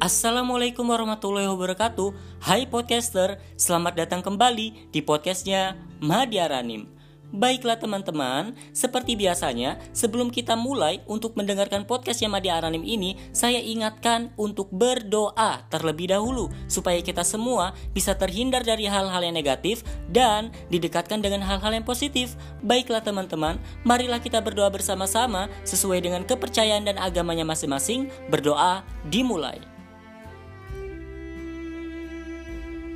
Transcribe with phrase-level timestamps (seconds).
[0.00, 2.40] Assalamualaikum warahmatullahi wabarakatuh.
[2.40, 6.88] Hai podcaster, selamat datang kembali di podcastnya Mahdi Aranim.
[7.36, 14.32] Baiklah teman-teman, seperti biasanya sebelum kita mulai untuk mendengarkan podcast Yamadi Aranim ini Saya ingatkan
[14.34, 21.22] untuk berdoa terlebih dahulu Supaya kita semua bisa terhindar dari hal-hal yang negatif Dan didekatkan
[21.22, 22.34] dengan hal-hal yang positif.
[22.66, 28.10] Baiklah teman-teman, marilah kita berdoa bersama-sama Sesuai dengan kepercayaan dan agamanya masing-masing.
[28.26, 29.69] Berdoa dimulai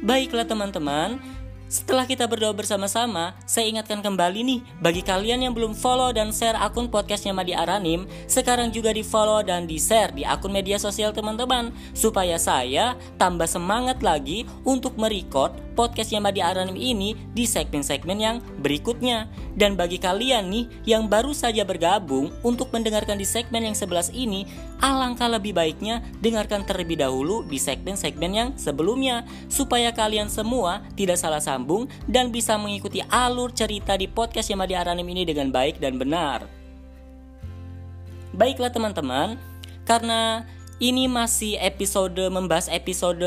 [0.04, 1.16] Baiklah teman-teman,
[1.64, 6.60] setelah kita berdoa bersama-sama, saya ingatkan kembali nih, bagi kalian yang belum follow dan share
[6.60, 11.16] akun podcastnya Madi Aranim, sekarang juga di follow dan di share di akun media sosial
[11.16, 18.36] teman-teman, supaya saya tambah semangat lagi untuk merecord podcastnya Madi Aranim ini di segmen-segmen yang
[18.62, 19.26] berikutnya.
[19.58, 24.46] Dan bagi kalian nih yang baru saja bergabung untuk mendengarkan di segmen yang sebelas ini,
[24.78, 31.42] alangkah lebih baiknya dengarkan terlebih dahulu di segmen-segmen yang sebelumnya, supaya kalian semua tidak salah
[31.42, 36.46] sambung dan bisa mengikuti alur cerita di podcast Yamadi Aranim ini dengan baik dan benar.
[38.34, 39.38] Baiklah teman-teman,
[39.86, 40.42] karena
[40.82, 43.22] ini masih episode membahas episode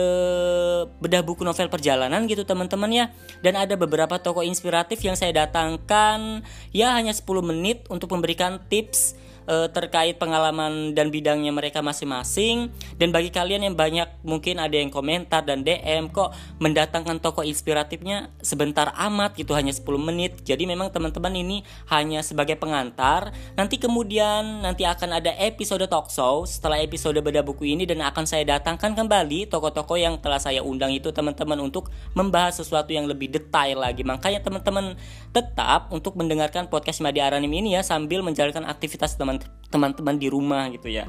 [0.99, 3.05] bedah buku novel perjalanan gitu teman-teman ya.
[3.39, 6.43] Dan ada beberapa tokoh inspiratif yang saya datangkan.
[6.75, 9.15] Ya hanya 10 menit untuk memberikan tips
[9.47, 12.69] uh, terkait pengalaman dan bidangnya mereka masing-masing.
[12.99, 18.29] Dan bagi kalian yang banyak mungkin ada yang komentar dan DM kok mendatangkan tokoh inspiratifnya
[18.43, 20.43] sebentar amat gitu hanya 10 menit.
[20.43, 23.31] Jadi memang teman-teman ini hanya sebagai pengantar.
[23.55, 26.43] Nanti kemudian nanti akan ada episode talk show.
[26.43, 30.91] Setelah episode beda buku ini dan akan saya datangkan kembali tokoh-tokoh yang telah saya undang
[30.91, 34.03] itu teman-teman untuk membahas sesuatu yang lebih detail lagi.
[34.03, 34.99] Makanya teman-teman
[35.31, 39.36] tetap untuk mendengarkan podcast Madi Aranim ini ya sambil menjalankan aktivitas teman
[39.71, 41.05] teman-teman di rumah gitu ya.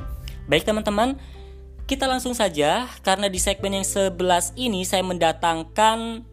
[0.48, 1.16] Baik teman-teman,
[1.88, 6.24] kita langsung saja karena di segmen yang 11 ini saya mendatangkan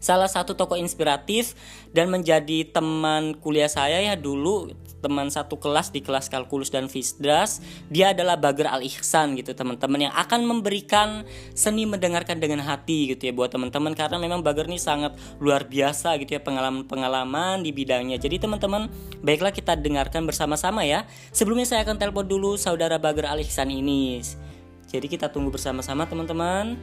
[0.00, 1.52] salah satu tokoh inspiratif
[1.92, 7.64] dan menjadi teman kuliah saya ya dulu teman satu kelas di kelas kalkulus dan fisdras
[7.88, 11.24] dia adalah Bager Al Ihsan gitu teman-teman yang akan memberikan
[11.56, 16.20] seni mendengarkan dengan hati gitu ya buat teman-teman karena memang Bager ini sangat luar biasa
[16.22, 18.20] gitu ya pengalaman-pengalaman di bidangnya.
[18.20, 18.86] Jadi teman-teman
[19.24, 21.08] baiklah kita dengarkan bersama-sama ya.
[21.34, 24.20] Sebelumnya saya akan telepon dulu saudara Bager Al Ihsan ini.
[24.90, 26.76] Jadi kita tunggu bersama-sama teman-teman.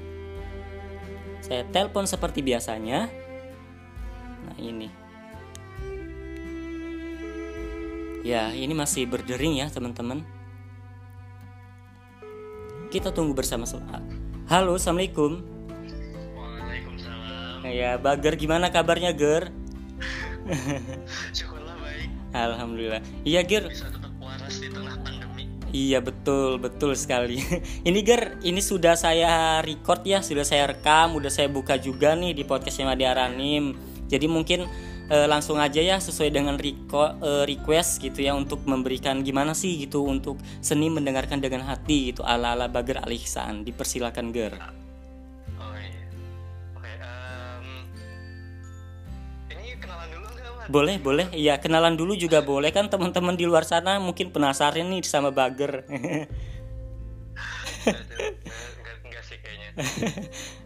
[1.44, 3.08] Saya telepon seperti biasanya.
[4.48, 5.07] Nah ini
[8.28, 10.20] Ya, ini masih berdering ya, teman-teman.
[12.92, 14.04] Kita tunggu bersama-sama.
[14.52, 15.40] Halo, assalamualaikum.
[16.36, 17.64] Waalaikumsalam.
[17.72, 19.48] Ya, Bager gimana kabarnya, Ger?
[21.40, 22.12] Syukurlah baik.
[22.36, 23.00] Alhamdulillah.
[23.24, 23.72] Iya, Ger.
[23.72, 25.48] Bisa tetap waras di tengah pandemi.
[25.72, 27.40] Iya betul betul sekali.
[27.88, 32.36] ini Ger, ini sudah saya record ya, sudah saya rekam, sudah saya buka juga nih
[32.36, 33.72] di podcastnya Madi Aranim.
[34.12, 34.68] Jadi mungkin
[35.08, 39.88] e, langsung aja ya sesuai dengan reko, e, request gitu ya untuk memberikan gimana sih
[39.88, 44.54] gitu untuk seni mendengarkan dengan hati gitu ala ala Bager Alihsan dipersilakan Ger.
[45.58, 46.04] Oh iya.
[47.04, 47.68] Um,
[49.52, 50.28] ini dulu?
[50.68, 55.04] Boleh boleh ya kenalan dulu juga boleh kan teman-teman di luar sana mungkin penasaran nih
[55.08, 55.88] sama Bager.
[57.88, 59.70] enggak, enggak sih kayaknya.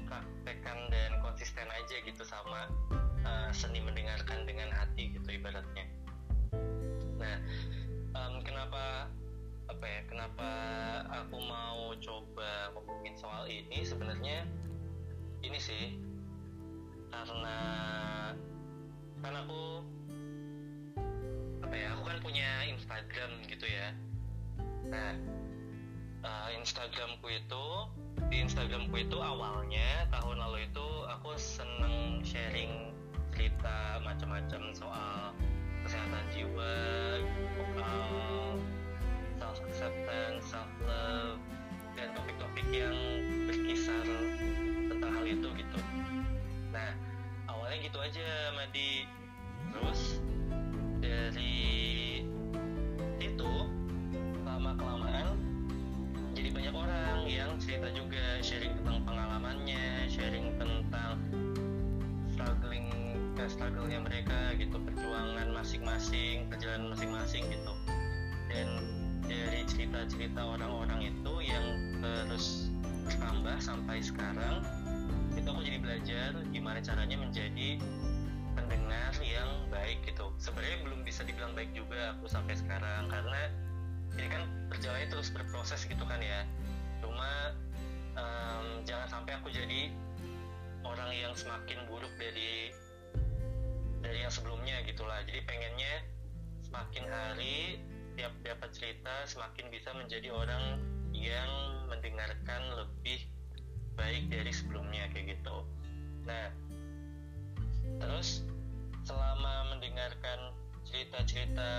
[0.00, 2.72] mempraktekkan dan konsisten aja gitu sama
[3.22, 5.84] uh, seni mendengarkan dengan hati gitu ibaratnya.
[7.20, 7.36] Nah,
[8.16, 9.12] em, kenapa
[9.68, 10.00] apa ya?
[10.08, 10.48] Kenapa
[11.12, 14.48] aku mau coba ngomongin soal ini sebenarnya
[15.44, 16.00] ini sih
[17.12, 17.58] karena
[19.20, 19.84] kan aku
[21.60, 21.92] apa ya?
[21.92, 23.92] Aku kan punya Instagram gitu ya.
[24.88, 25.12] Nah,
[26.24, 27.66] uh, Instagramku itu
[28.28, 32.94] di Instagramku itu awalnya tahun lalu itu aku seneng sharing
[33.34, 35.32] cerita macam-macam soal
[35.88, 36.76] kesehatan jiwa,
[37.56, 38.60] vokal,
[39.40, 41.40] self acceptance, self love
[41.96, 42.94] dan topik-topik yang
[43.48, 44.04] berkisar
[70.30, 71.66] cerita-cerita orang-orang itu yang
[71.98, 72.70] terus
[73.02, 74.62] bertambah sampai sekarang
[75.34, 77.82] itu aku jadi belajar gimana caranya menjadi
[78.54, 80.30] pendengar yang baik gitu.
[80.38, 83.50] Sebenarnya belum bisa dibilang baik juga aku sampai sekarang karena
[84.14, 86.46] ini kan perjalanannya terus berproses gitu kan ya.
[87.02, 87.50] Cuma
[88.14, 89.90] um, jangan sampai aku jadi
[90.86, 92.70] orang yang semakin buruk dari
[93.98, 95.26] dari yang sebelumnya gitulah.
[95.26, 96.06] Jadi pengennya
[96.62, 97.82] semakin hari
[98.20, 100.76] tiap dapat cerita semakin bisa menjadi orang
[101.16, 101.48] yang
[101.88, 103.24] mendengarkan lebih
[103.96, 105.64] baik dari sebelumnya kayak gitu.
[106.28, 106.52] Nah
[107.96, 108.44] terus
[109.08, 110.52] selama mendengarkan
[110.84, 111.72] cerita-cerita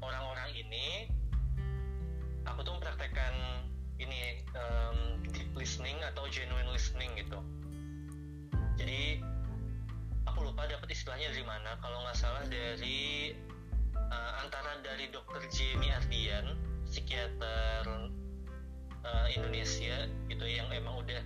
[0.00, 1.12] orang-orang ini
[2.48, 3.68] aku tuh mempraktekkan
[4.00, 7.44] ini um, deep listening atau genuine listening gitu.
[8.80, 9.20] Jadi
[10.24, 11.76] aku lupa dapat istilahnya dari mana.
[11.84, 13.36] Kalau nggak salah dari
[14.12, 16.52] uh, antara dari dokter Jamie Ardian
[16.84, 18.12] psikiater
[19.02, 21.22] uh, Indonesia gitu yang emang udah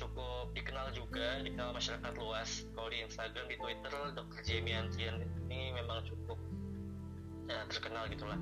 [0.00, 2.64] cukup dikenal juga dikenal masyarakat luas.
[2.72, 5.20] Kalau di Instagram di Twitter dokter Jamie Ardian
[5.52, 6.40] ini memang cukup
[7.44, 8.40] ya, terkenal gitulah.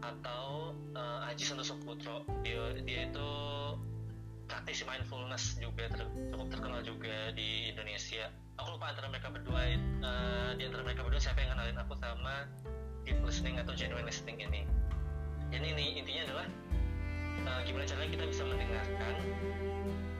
[0.00, 3.30] Atau uh, Aji Santoso Putro dia dia itu
[4.50, 6.02] praktisi mindfulness juga ter,
[6.34, 8.26] cukup terkenal juga di Indonesia.
[8.58, 9.62] Aku lupa antara mereka berdua
[10.02, 12.50] uh, di antara mereka berdua siapa yang kenalin aku sama
[13.06, 14.66] deep listening atau genuine listening ini.
[15.54, 16.46] Jadi ini intinya adalah
[17.46, 19.14] uh, gimana caranya kita bisa mendengarkan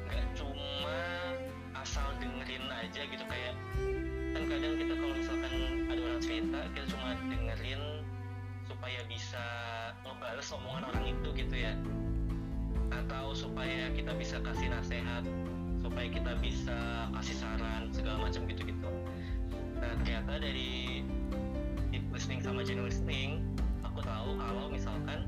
[0.07, 0.99] nggak cuma
[1.75, 3.55] asal dengerin aja gitu kayak
[4.31, 5.53] kan kadang kita kalau misalkan
[5.91, 7.83] ada orang cerita kita cuma dengerin
[8.71, 9.45] supaya bisa
[10.07, 11.75] ngebales omongan orang itu gitu ya
[12.91, 15.23] atau supaya kita bisa kasih nasihat
[15.81, 18.91] supaya kita bisa kasih saran segala macam gitu-gitu.
[19.81, 21.03] Nah ternyata dari
[21.89, 23.41] deep listening sama genuine listening
[23.81, 25.25] aku tahu kalau misalkan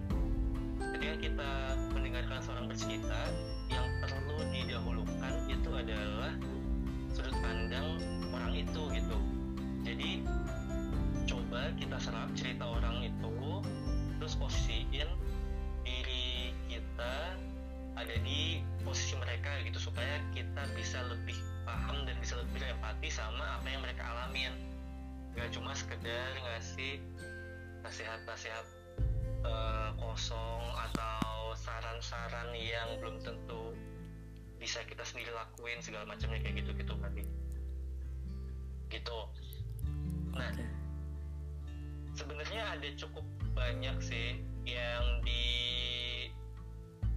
[0.94, 1.52] ketika kita
[1.96, 3.20] mendengarkan seorang bercerita
[3.72, 6.32] yang perlu didahulukan itu adalah
[7.10, 7.98] sudut pandang
[8.30, 9.18] orang itu gitu.
[9.82, 10.22] Jadi
[11.26, 13.34] coba kita serap cerita orang itu
[14.20, 15.10] terus posisiin
[15.82, 17.34] diri kita
[18.02, 23.62] ada di posisi mereka gitu supaya kita bisa lebih paham dan bisa lebih empati sama
[23.62, 24.52] apa yang mereka alamin.
[25.38, 26.98] Gak cuma sekedar ngasih
[27.86, 28.66] nasihat-nasihat
[29.46, 33.70] uh, kosong atau saran-saran yang belum tentu
[34.58, 37.22] bisa kita sendiri lakuin segala macamnya kayak gitu gitu berarti
[38.90, 39.20] gitu.
[40.34, 40.52] Nah
[42.14, 43.26] sebenarnya ada cukup
[43.56, 45.22] banyak sih yang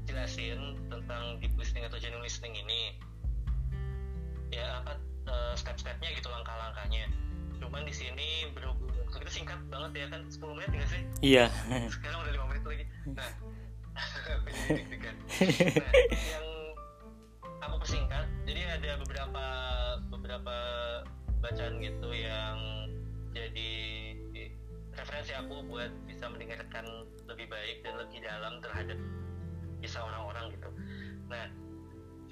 [0.06, 2.94] dijelasin tentang deep listening atau genuine listening ini.
[4.54, 7.10] Ya apa uh, step-stepnya gitu langkah-langkahnya.
[7.58, 10.22] Cuman di sini berhubung kita singkat banget ya kan?
[10.30, 11.02] 10 menit nggak sih?
[11.26, 11.46] Iya.
[11.90, 12.86] Sekarang udah 5 menit lagi.
[13.18, 13.30] Nah
[13.96, 16.48] nah yang
[17.64, 19.46] aku persingkat jadi ada beberapa
[20.12, 20.58] beberapa
[21.40, 22.60] bacaan gitu yang
[23.32, 23.72] jadi
[24.96, 26.86] referensi aku buat bisa mendengarkan
[27.28, 29.00] lebih baik dan lebih dalam terhadap
[29.86, 30.70] kisah orang-orang gitu.
[31.30, 31.46] Nah,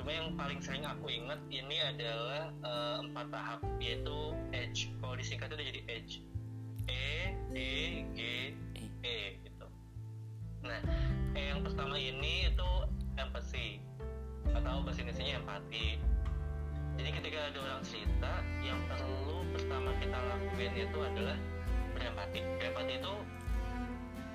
[0.02, 4.90] cuma yang paling sering aku ingat ini adalah uh, empat tahap yaitu edge.
[4.98, 6.14] Kalau disingkat itu jadi edge.
[6.90, 7.58] E, D,
[8.18, 8.20] G,
[9.06, 9.68] E gitu.
[10.66, 10.82] Nah,
[11.38, 12.72] E yang pertama ini itu
[13.22, 13.80] empathy
[14.52, 16.02] atau bahasa Indonesia empati.
[16.94, 21.38] Jadi ketika ada orang cerita, yang perlu pertama kita lakuin itu adalah
[21.94, 23.14] berempati berempati itu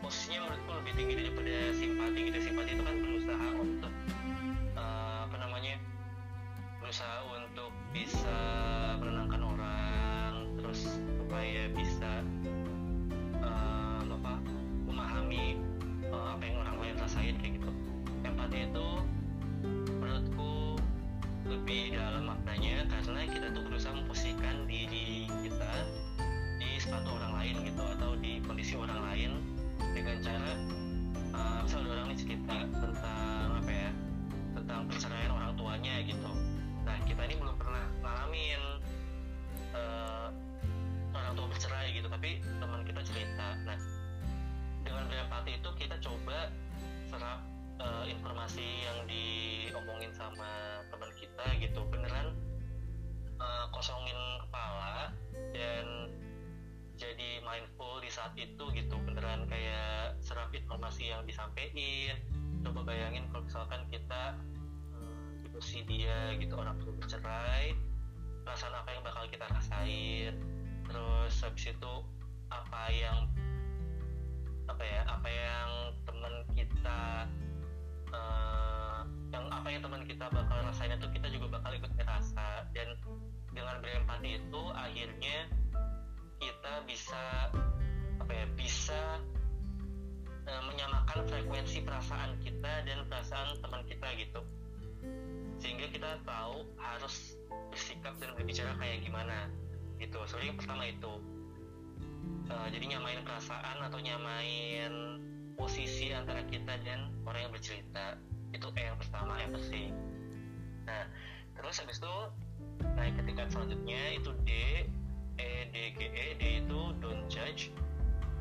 [0.09, 3.93] posisinya menurutku lebih tinggi daripada simpati gitu simpati itu kan berusaha untuk
[4.73, 5.77] uh, apa namanya
[6.81, 8.41] berusaha untuk bisa
[9.05, 12.25] menenangkan orang terus supaya bisa
[13.45, 14.41] uh, apa
[14.89, 15.61] memahami
[16.09, 17.69] uh, apa yang orang lain rasain kayak gitu.
[18.25, 18.89] Empati itu
[19.93, 20.81] menurutku
[21.53, 25.85] lebih dalam maknanya karena kita tuh berusaha memposisikan diri kita
[26.79, 29.58] sepatu orang lain gitu atau di kondisi orang lain
[29.97, 30.53] dengan cara
[31.33, 33.91] uh, misal ada orang nih cerita tentang apa ya
[34.57, 36.31] tentang perceraian orang tuanya gitu.
[36.85, 38.63] Nah kita ini belum pernah ngalamin
[39.77, 40.29] uh,
[41.15, 43.47] orang tua bercerai gitu tapi teman kita cerita.
[43.65, 43.79] Nah
[44.83, 46.49] dengan berempati itu kita coba
[47.09, 47.41] serap
[47.81, 51.81] uh, informasi yang diomongin sama teman kita gitu.
[51.93, 52.35] Beneran
[53.39, 55.13] uh, kosongin kepala
[55.55, 56.13] dan
[56.99, 62.19] jadi mindful di saat itu gitu beneran kayak serap informasi yang disampaikan.
[62.67, 64.35] Coba bayangin kalau misalkan kita
[64.99, 67.71] hmm, posisi dia gitu orang tua bercerai
[68.43, 70.35] perasaan apa yang bakal kita rasain.
[70.91, 71.95] Terus habis itu
[72.51, 73.31] apa yang
[74.67, 75.71] apa ya apa yang
[76.03, 77.31] teman kita
[78.11, 82.67] uh, yang apa yang teman kita bakal rasain itu kita juga bakal ikut ngerasa.
[82.75, 82.99] Dan
[83.55, 85.47] dengan berempati itu akhirnya
[86.39, 87.53] kita bisa
[88.19, 89.01] apa ya bisa
[90.47, 94.41] uh, menyamakan frekuensi perasaan kita dan perasaan teman kita gitu.
[95.59, 97.39] Sehingga kita tahu harus
[97.71, 99.51] bersikap dan berbicara kayak gimana
[99.99, 100.19] gitu.
[100.27, 101.13] Soalnya yang pertama itu.
[102.49, 104.93] Uh, jadi nyamain perasaan atau nyamain
[105.59, 108.17] posisi antara kita dan orang yang bercerita
[108.57, 109.93] itu E yang pertama penting.
[110.89, 111.05] Nah
[111.59, 112.17] terus habis itu
[112.95, 114.51] naik ke tingkat selanjutnya itu D
[115.39, 117.71] E D G E D itu don't judge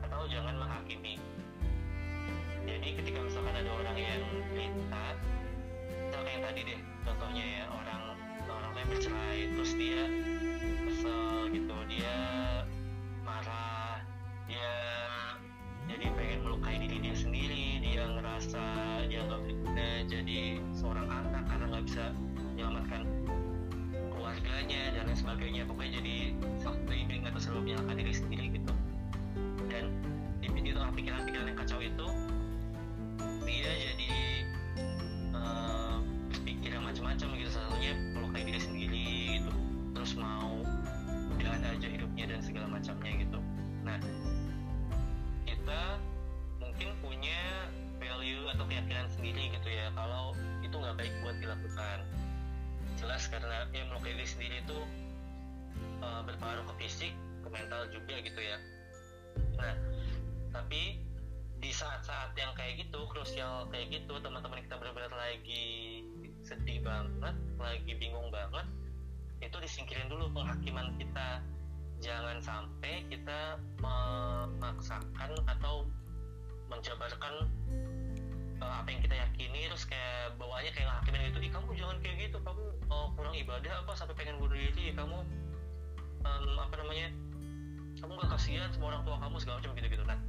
[0.03, 1.21] atau jangan menghakimi.
[2.67, 5.05] Jadi ketika misalkan ada orang yang cerita
[6.07, 8.01] misalkan kayak tadi deh contohnya ya orang
[8.47, 10.03] orang yang bercerai terus dia
[10.87, 12.17] kesel gitu dia
[13.27, 13.99] marah
[14.47, 14.73] dia
[15.87, 18.65] jadi pengen melukai diri dia sendiri dia ngerasa
[19.11, 20.39] dia nggak berguna jadi
[20.73, 22.05] seorang anak karena nggak bisa
[22.55, 23.01] menyelamatkan
[24.37, 25.61] keluarganya dan lain sebagainya.
[25.65, 26.15] Pokoknya jadi
[26.61, 28.73] self blaming atau selalu menyalahkan diri sendiri gitu.
[29.69, 29.83] Dan
[30.41, 32.07] di, di tengah pikiran-pikiran yang kacau itu
[33.47, 34.11] dia jadi
[35.33, 35.97] uh,
[36.85, 37.49] macam-macam gitu.
[37.49, 39.07] Salah satunya melukai diri sendiri
[39.41, 39.51] gitu.
[39.97, 40.61] Terus mau
[41.37, 43.39] udah ada aja hidupnya dan segala macamnya gitu.
[43.81, 43.97] Nah
[45.49, 45.81] kita
[46.61, 47.41] mungkin punya
[47.97, 49.89] value atau keyakinan sendiri gitu ya.
[49.97, 51.97] Kalau itu nggak baik buat dilakukan
[52.97, 54.79] jelas karena yang melukai diri sendiri itu
[56.01, 57.13] uh, berpengaruh ke fisik
[57.45, 58.57] ke mental juga gitu ya.
[59.55, 59.75] Nah
[60.51, 60.99] tapi
[61.57, 66.05] di saat-saat yang kayak gitu krusial kayak gitu teman-teman kita benar-benar lagi
[66.45, 68.65] sedih banget lagi bingung banget
[69.41, 71.41] itu disingkirin dulu penghakiman kita.
[71.97, 75.89] Jangan sampai kita memaksakan atau
[76.69, 77.49] menjabarkan
[78.61, 82.15] uh, apa yang kita yakini terus kayak bawaannya kayak ngakimin gitu ih kamu jangan kayak
[82.29, 85.17] gitu kamu uh, kurang ibadah apa sampai pengen bunuh diri kamu
[86.25, 87.07] um, apa namanya
[87.97, 90.19] kamu gak kasihan sama orang tua kamu segala macam gitu gitu nah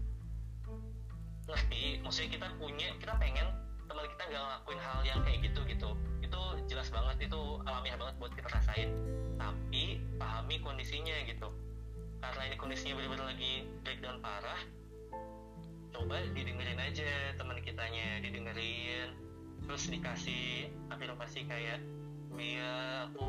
[1.49, 3.49] ngerti maksudnya kita punya kita pengen
[3.89, 5.91] teman kita nggak ngelakuin hal yang kayak gitu gitu.
[6.21, 8.93] Itu jelas banget itu alamiah banget buat kita rasain.
[9.41, 11.49] Tapi pahami kondisinya gitu.
[12.21, 14.61] Karena ini kondisinya benar-benar lagi breakdown parah
[15.93, 19.15] coba didengerin aja teman kitanya didengerin.
[19.65, 21.81] Terus dikasih afirmasi kayak
[22.29, 23.25] Mia aku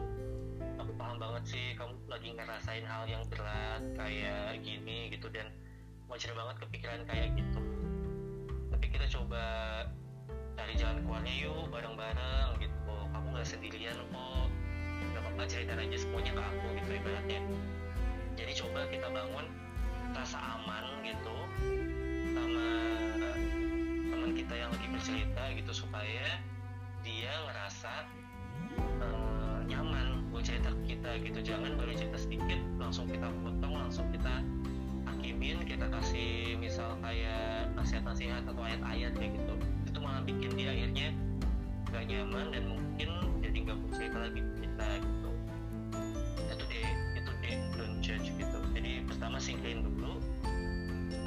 [0.80, 5.28] aku paham banget sih kamu lagi ngerasain hal yang berat kayak gini gitu.
[5.32, 5.52] Dan
[6.12, 7.62] wajar banget kepikiran kayak gitu.
[8.72, 9.44] Tapi kita coba
[10.60, 12.96] cari jalan keluarnya yuk bareng-bareng gitu.
[13.16, 14.48] Kamu nggak sendirian kok.
[15.00, 17.40] Nggak apa-apa cerita aja semuanya ke aku gitu ibaratnya.
[18.40, 19.46] Jadi coba kita bangun
[20.16, 21.38] rasa aman gitu
[22.40, 22.68] sama
[24.16, 26.28] teman kita yang lagi bercerita gitu supaya
[27.04, 28.08] dia ngerasa
[29.04, 31.40] uh, nyaman buat cerita kita gitu.
[31.44, 34.40] Jangan baru cerita sedikit langsung kita potong langsung kita
[35.04, 39.54] hakimin kita kasih misal kayak nasihat-nasihat atau ayat-ayat kayak gitu.
[39.92, 41.12] Itu malah bikin dia akhirnya
[41.92, 43.10] gak nyaman dan mungkin
[43.44, 45.30] jadi nggak mau cerita lagi kita gitu.
[46.48, 46.88] Itu deh
[47.20, 48.60] itu deh don't judge gitu.
[48.72, 49.99] Jadi pertama singkirin dulu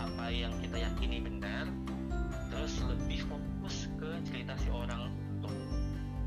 [0.02, 1.70] apa yang kita yakini benar
[2.50, 5.54] terus lebih fokus ke cerita si orang tuh.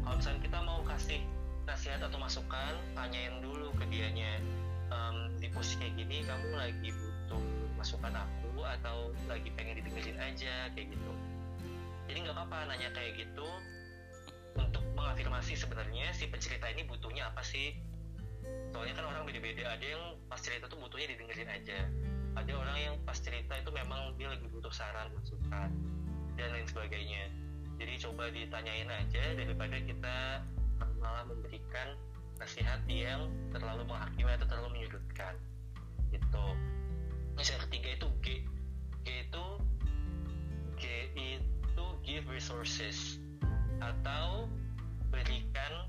[0.02, 1.22] Kalau misalnya kita mau kasih
[1.68, 4.40] nasihat atau masukan tanyain dulu ke dianya
[4.90, 7.42] um, di posisi kayak gini kamu lagi butuh
[7.78, 10.72] masukan aku atau lagi pengen didengerin aja?
[10.74, 11.12] Kayak gitu.
[12.10, 13.48] Jadi nggak apa-apa nanya kayak gitu
[14.56, 17.76] untuk mengafirmasi sebenarnya si pencerita ini butuhnya apa sih.
[18.74, 21.86] Soalnya kan orang beda-beda ada yang pas cerita tuh butuhnya didengerin aja
[22.36, 25.72] ada orang yang pas cerita itu memang dia lagi butuh saran masukan
[26.36, 27.32] dan lain sebagainya.
[27.80, 30.44] Jadi coba ditanyain aja daripada kita
[31.00, 31.96] malah memberikan
[32.40, 35.36] nasihat yang terlalu menghakimi atau terlalu menyudutkan.
[36.12, 36.46] Gitu.
[37.36, 38.28] Terus yang ketiga itu G.
[39.04, 39.46] G itu
[40.76, 40.84] G
[41.16, 43.20] itu give resources
[43.80, 44.48] atau
[45.12, 45.88] berikan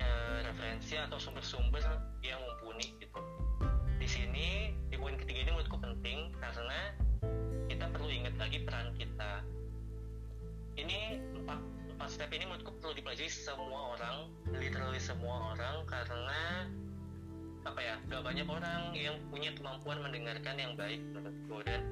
[0.00, 1.80] uh, referensi atau sumber-sumber
[2.20, 3.20] yang mumpuni gitu.
[3.96, 6.94] Di sini poin ketiga ini menurutku penting karena
[7.66, 9.42] kita perlu ingat lagi peran kita.
[10.78, 11.58] Ini empat
[11.98, 16.70] empat step ini menurutku perlu dipelajari semua orang literally semua orang karena
[17.66, 21.66] apa ya gak banyak orang yang punya kemampuan mendengarkan yang baik menurutku.
[21.66, 21.82] Dan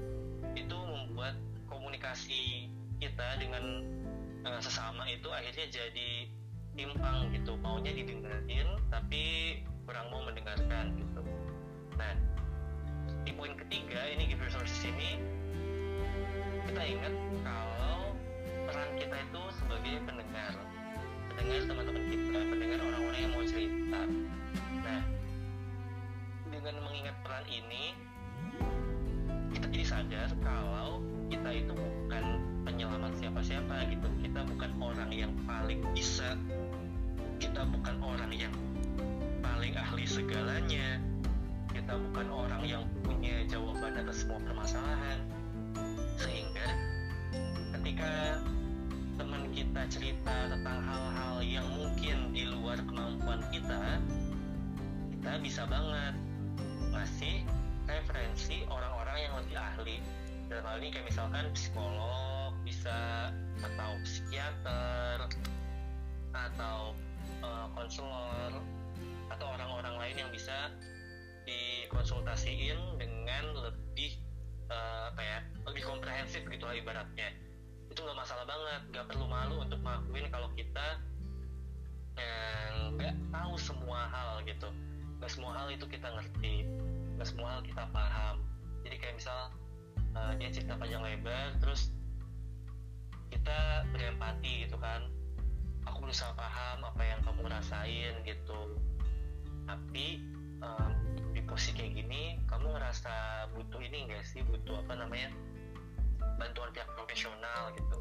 [0.55, 1.35] itu membuat
[1.67, 2.71] komunikasi
[3.03, 3.91] kita dengan
[4.47, 6.31] uh, sesama itu akhirnya jadi
[6.79, 7.59] timpang gitu.
[7.59, 11.27] Maunya didengerin tapi kurang mau mendengarkan gitu.
[11.99, 12.30] Nah
[13.25, 15.21] di poin ketiga ini give resources ini
[16.71, 18.15] kita ingat kalau
[18.71, 20.55] peran kita itu sebagai pendengar.
[21.35, 24.01] Pendengar teman-teman kita pendengar orang-orang yang mau cerita.
[24.87, 25.03] Nah
[26.51, 27.85] dengan mengingat peran ini
[29.51, 32.25] kita jadi sadar kalau kita itu bukan
[32.63, 34.09] penyelamat siapa-siapa gitu.
[34.23, 36.39] Kita bukan orang yang paling bisa.
[37.43, 38.55] Kita bukan orang yang
[39.43, 41.03] paling ahli segalanya
[41.91, 45.19] kita bukan orang yang punya jawaban atas semua permasalahan.
[46.23, 46.71] Sehingga
[47.75, 48.39] ketika
[49.19, 53.99] teman kita cerita tentang hal-hal yang mungkin di luar kemampuan kita
[55.19, 56.15] kita bisa banget
[56.95, 57.43] ngasih
[57.91, 59.97] referensi orang-orang yang lebih ahli.
[60.47, 63.35] Dalam hal ini kayak misalkan psikolog bisa
[63.67, 65.27] atau psikiater
[66.39, 66.95] atau
[67.43, 68.63] uh, konselor
[69.27, 69.80] atau orang-orang
[72.11, 74.19] dikonsultasiin dengan lebih
[74.67, 75.39] uh, apa ya
[75.71, 77.31] lebih komprehensif gitu lah ibaratnya.
[77.87, 80.99] Itu nggak masalah banget nggak perlu malu untuk ngakuin kalau kita
[82.99, 84.67] nggak tahu semua hal gitu.
[85.23, 86.67] Nggak semua hal itu kita ngerti
[87.15, 88.43] nggak semua hal kita paham.
[88.83, 89.39] Jadi kayak misal
[90.19, 91.95] uh, dia cerita panjang lebar terus
[93.31, 95.07] kita berempati gitu kan.
[95.87, 98.61] Aku berusaha paham apa yang kamu rasain gitu.
[99.71, 100.93] Tapi um,
[101.33, 104.45] di posisi kayak gini kamu ngerasa butuh ini enggak sih?
[104.45, 105.33] Butuh apa namanya?
[106.41, 107.99] Bantuan pihak profesional gitu.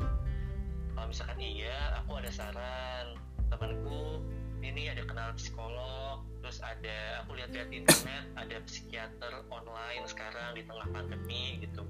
[0.96, 3.20] Kalau misalkan iya aku ada saran.
[3.50, 4.22] Temanku
[4.62, 10.88] ini ada kenal psikolog terus ada aku lihat-lihat internet ada psikiater online sekarang di tengah
[10.94, 11.84] pandemi gitu.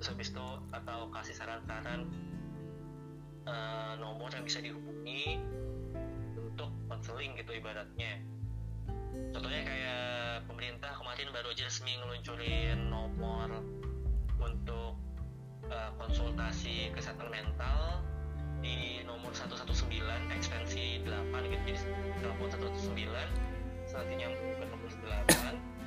[0.00, 2.08] Terus habis itu atau kasih saran-saran
[3.44, 5.40] uh, nomor yang bisa dihubungi
[6.40, 8.20] untuk konseling gitu ibaratnya
[9.34, 10.00] contohnya kayak
[10.46, 13.48] pemerintah kemarin baru aja resmi ngeluncurin nomor
[14.40, 14.96] untuk
[15.68, 18.02] uh, konsultasi kesehatan mental
[18.60, 19.64] di nomor 119
[20.36, 21.62] ekstensi 8 gitu.
[21.64, 21.80] Jadi
[22.20, 23.08] telepon 119
[23.88, 25.80] selanjutnya ke nomor 8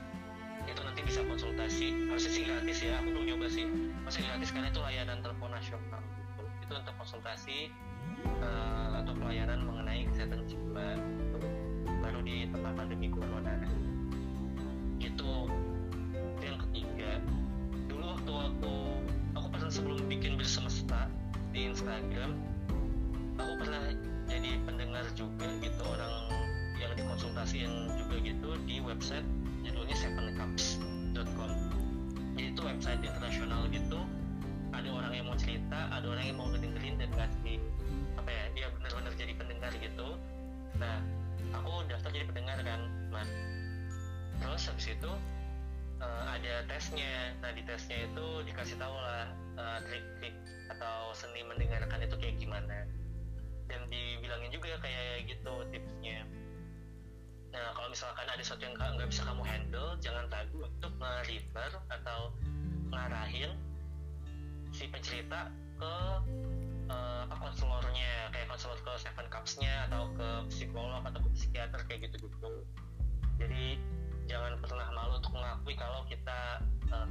[0.63, 1.88] itu nanti bisa konsultasi.
[2.07, 3.65] Harusnya sih gratis ya aku belum nyoba sih.
[4.07, 6.03] Masih gratis karena itu layanan telepon nasional.
[6.63, 7.69] Itu untuk konsultasi
[8.41, 10.88] uh, atau pelayanan mengenai kesehatan jiwa.
[10.97, 11.62] gitu.
[12.03, 13.55] Baru di tengah pandemi corona.
[14.99, 15.47] Itu
[16.43, 17.23] yang ketiga.
[17.87, 18.73] Dulu waktu waktu
[19.39, 21.07] aku pernah sebelum bikin bir semesta
[21.55, 22.35] di Instagram
[23.37, 23.93] aku pernah
[24.27, 26.13] jadi pendengar juga gitu orang
[26.81, 29.25] yang dikonsultasiin juga gitu di website
[29.61, 31.51] judulnya sevencups.com
[32.33, 34.01] jadi itu website internasional gitu.
[34.73, 37.61] Ada orang yang mau cerita ada orang yang mau ngedengerin dan ngasih
[38.17, 40.17] apa ya dia benar-benar jadi pendengar gitu.
[40.81, 40.97] Nah
[41.51, 43.27] aku daftar jadi pendengar kan nah
[44.39, 45.12] terus habis itu
[45.99, 49.27] uh, ada tesnya nah di tesnya itu dikasih tahu lah
[49.58, 50.36] uh, trik-trik
[50.71, 52.88] atau seni mendengarkan itu kayak gimana.
[53.67, 56.27] Dan dibilangin juga kayak gitu tipsnya.
[57.53, 62.34] Nah kalau misalkan ada sesuatu yang nggak bisa kamu handle jangan ragu untuk nge-refer atau
[62.89, 63.53] ngarahin
[64.73, 65.95] si pencerita ke
[66.93, 72.10] uh, apa konselornya kayak konselor ke Seven Cups-nya atau ke psikolog atau ke psikiater kayak
[72.10, 72.53] gitu-gitu.
[73.41, 73.82] Jadi
[74.29, 76.62] jangan pernah malu untuk mengakui kalau kita
[76.93, 77.10] uh,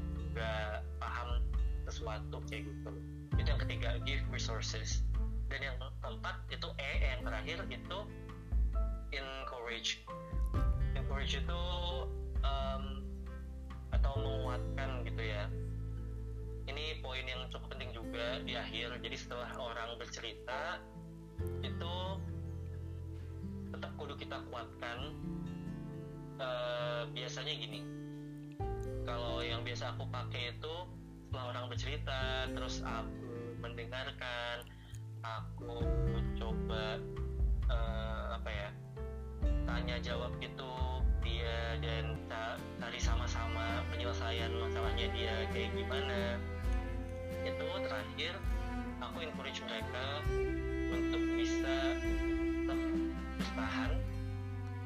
[1.03, 1.43] paham
[1.91, 2.93] sesuatu kayak gitu.
[3.37, 5.03] Itu yang ketiga give resources.
[5.51, 7.99] Dan yang keempat itu E yang terakhir itu
[9.13, 10.01] encourage.
[10.97, 11.63] Encourage itu
[12.41, 13.05] um,
[13.93, 15.45] atau menguatkan gitu ya
[16.73, 18.97] ini poin yang cukup penting juga di akhir.
[19.05, 20.81] Jadi setelah orang bercerita
[21.61, 21.95] itu
[23.77, 25.13] tetap kudu kita kuatkan.
[26.43, 27.87] Uh, biasanya gini
[29.07, 30.75] kalau yang biasa aku pakai itu
[31.29, 33.31] setelah orang bercerita terus aku
[33.63, 34.67] mendengarkan
[35.23, 35.87] aku
[36.35, 36.99] coba
[37.71, 38.69] uh, apa ya
[39.65, 40.73] tanya jawab itu
[41.23, 42.19] dia dan
[42.93, 46.37] cari sama-sama penyelesaian masalahnya dia kayak gimana
[47.43, 48.33] itu terakhir
[49.03, 50.07] aku encourage mereka
[50.93, 51.77] untuk bisa
[53.39, 53.93] bertahan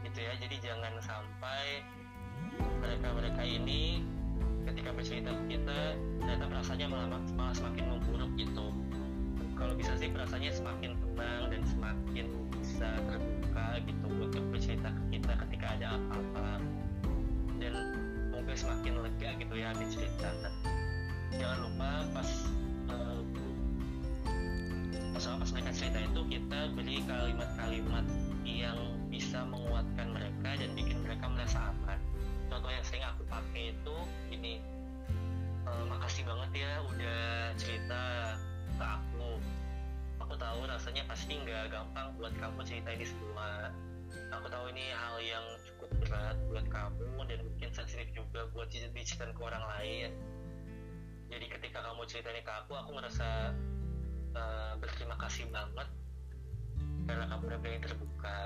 [0.08, 0.32] gitu ya.
[0.40, 1.84] Jadi jangan sampai
[2.80, 4.00] mereka-mereka ini
[4.66, 8.72] ketika bercerita kita ternyata rasanya malah, malah semakin memburuk gitu.
[9.56, 12.26] Kalau bisa sih rasanya semakin tenang dan semakin
[12.60, 16.50] bisa terbuka gitu untuk bercerita ke kita ketika ada apa-apa.
[17.56, 17.72] Dan
[18.36, 20.28] mungkin semakin lega gitu ya habis cerita
[21.34, 22.30] jangan lupa pas
[22.92, 23.20] uh,
[25.16, 28.06] pas pas mereka cerita itu kita beri kalimat-kalimat
[28.46, 28.78] yang
[29.10, 31.98] bisa menguatkan mereka dan bikin mereka merasa aman.
[32.52, 33.96] Contoh yang sering aku pakai itu
[34.28, 34.62] ini
[35.66, 37.22] e, makasih banget ya udah
[37.56, 38.02] cerita
[38.76, 39.30] ke aku.
[40.20, 43.72] Aku tahu rasanya pasti nggak gampang buat kamu cerita ini semua.
[44.36, 49.32] Aku tahu ini hal yang cukup berat buat kamu dan mungkin sensitif juga buat diceritain
[49.32, 50.10] ke orang lain
[51.26, 53.50] jadi ketika kamu cerita ini ke aku aku merasa
[54.34, 55.88] uh, berterima kasih banget.
[57.06, 58.38] Karena kamu udah pengen terbuka.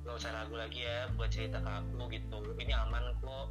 [0.00, 2.38] Gak usah ragu lagi ya buat cerita ke aku gitu.
[2.56, 3.48] Ini aman kok.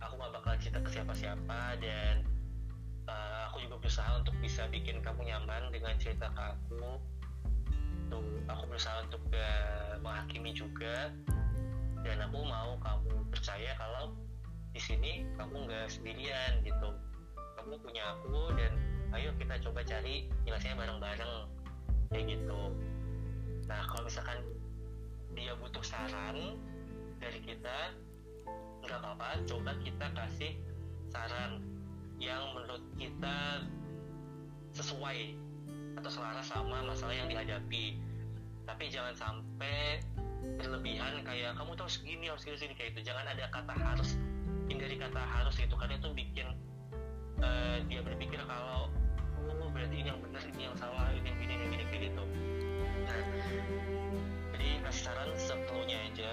[0.00, 2.24] Aku gak bakal cerita ke siapa-siapa dan
[3.08, 6.96] uh, aku juga berusaha untuk bisa bikin kamu nyaman dengan cerita ke aku.
[8.08, 11.12] Tuh aku berusaha untuk gak menghakimi juga.
[12.00, 14.14] Dan aku mau kamu percaya kalau
[14.70, 16.92] di sini kamu nggak sendirian gitu
[17.66, 18.78] kamu punya aku dan
[19.18, 21.50] ayo kita coba cari jelasnya bareng-bareng.
[22.14, 22.60] Kayak gitu.
[23.66, 24.38] Nah kalau misalkan
[25.34, 26.54] dia butuh saran
[27.18, 27.90] dari kita
[28.86, 29.42] nggak apa-apa.
[29.50, 30.54] Coba kita kasih
[31.10, 31.58] saran
[32.22, 33.66] yang menurut kita
[34.78, 35.34] sesuai
[35.98, 37.98] atau selaras sama masalah yang dihadapi.
[38.62, 40.06] Tapi jangan sampai
[40.62, 44.14] berlebihan kayak kamu tahu segini harus segini kayak itu jangan ada kata harus
[44.70, 46.46] hindari kata harus itu karena itu bikin
[47.42, 48.88] uh, dia berpikir kalau
[49.46, 52.24] oh berarti ini yang benar ini yang salah ini yang gini ini yang gini gitu.
[53.06, 53.22] Nah
[54.56, 56.32] jadi kasih saran sepenuhnya aja.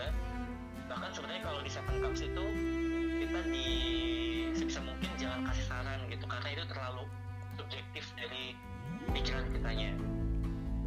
[0.87, 2.45] Bahkan sebenarnya kalau di seven cups itu
[3.23, 3.69] kita di
[4.53, 7.03] sebisa mungkin jangan kasih saran gitu karena itu terlalu
[7.55, 8.55] subjektif dari
[9.11, 9.91] pikiran kitanya.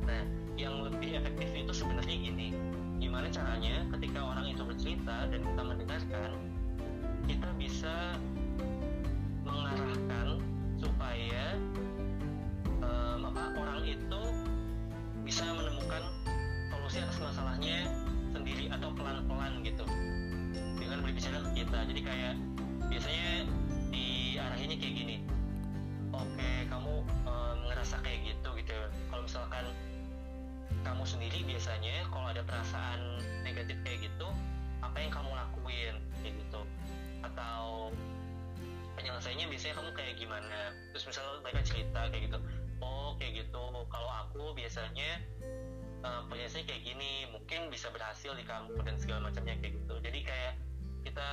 [0.06, 0.22] Nah
[0.56, 2.48] yang lebih efektif itu sebenarnya gini
[2.96, 6.30] gimana caranya ketika orang itu bercerita dan kita mendengarkan
[7.28, 8.16] kita bisa
[9.46, 10.42] mengarahkan
[10.82, 11.54] supaya
[12.82, 14.22] um, apa orang itu
[15.22, 16.02] bisa menemukan
[16.70, 17.86] solusi atas masalahnya
[18.34, 19.86] sendiri atau pelan-pelan gitu.
[20.76, 21.78] Dengan berbicara ke kita.
[21.88, 22.34] Jadi kayak
[22.86, 23.30] biasanya
[23.90, 25.16] diarahinnya kayak gini.
[26.14, 28.76] Oke kamu um, ngerasa kayak gitu gitu.
[29.10, 29.66] Kalau misalkan
[30.86, 34.30] kamu sendiri biasanya kalau ada perasaan negatif kayak gitu
[34.78, 36.62] apa yang kamu lakuin kayak gitu?
[37.26, 37.90] Atau
[38.96, 40.58] penyelesaiannya biasanya kamu kayak gimana?
[40.90, 42.38] Terus misalnya mereka cerita kayak gitu
[42.80, 43.64] oh kayak gitu.
[43.88, 45.20] Kalau aku biasanya
[46.04, 47.12] uh, penyelesaiannya kayak gini.
[47.32, 49.94] Mungkin bisa berhasil di kamu dan segala macamnya kayak gitu.
[50.02, 50.54] Jadi kayak
[51.06, 51.30] kita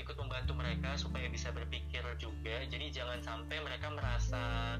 [0.00, 2.64] ikut membantu mereka supaya bisa berpikir juga.
[2.66, 4.76] Jadi jangan sampai mereka merasa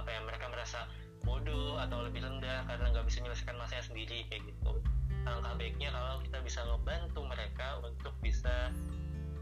[0.00, 0.88] apa ya mereka merasa
[1.22, 4.72] bodoh atau lebih rendah karena nggak bisa menyelesaikan masalahnya sendiri kayak gitu.
[5.22, 8.74] Alangkah baiknya kalau kita bisa membantu mereka untuk bisa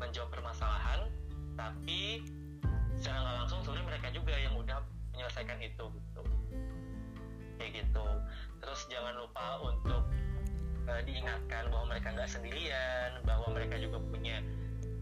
[0.01, 1.07] menjawab permasalahan
[1.61, 2.25] tapi
[2.97, 4.79] secara nggak langsung sebenarnya mereka juga yang udah
[5.17, 6.23] menyelesaikan itu gitu.
[7.61, 8.07] Kayak gitu.
[8.61, 10.03] Terus jangan lupa untuk
[10.89, 14.41] uh, diingatkan bahwa mereka nggak sendirian bahwa mereka juga punya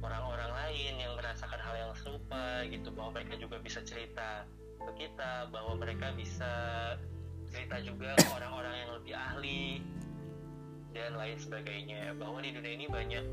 [0.02, 2.90] orang-orang lain yang merasakan hal yang serupa gitu.
[2.90, 4.46] Bahwa mereka juga bisa cerita
[4.78, 6.52] ke kita bahwa mereka bisa
[7.50, 9.62] cerita juga ke orang-orang yang lebih ahli
[10.94, 12.14] dan lain sebagainya.
[12.18, 13.24] Bahwa di dunia ini banyak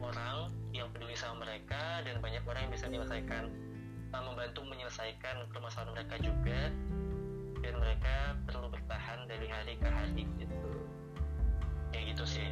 [0.00, 3.50] orang yang peduli sama mereka dan banyak orang yang bisa menyelesaikan
[4.14, 6.60] uh, membantu menyelesaikan permasalahan mereka juga.
[7.58, 10.72] Dan mereka perlu bertahan dari hari ke hari gitu.
[11.90, 12.48] Kayak gitu sih.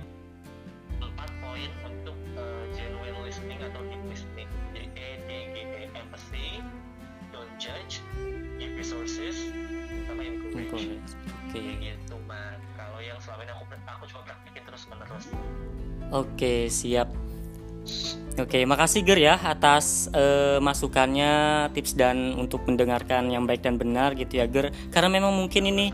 [0.99, 4.51] Empat poin untuk uh, genuine listening atau deep listening.
[4.75, 6.61] Jadi E D G E empathy
[7.31, 8.03] don't judge.
[8.59, 9.53] Give resources.
[10.07, 10.99] Sama encourage oke.
[11.51, 11.79] okay.
[11.83, 15.27] gitu mat kalau yang selama ini aku aku coba praktekin terus menerus
[16.15, 17.09] oke siap
[18.37, 24.13] Oke, makasih Ger ya atas uh, masukannya, tips dan untuk mendengarkan yang baik dan benar
[24.13, 24.77] gitu ya Ger.
[24.93, 25.89] Karena memang mungkin ini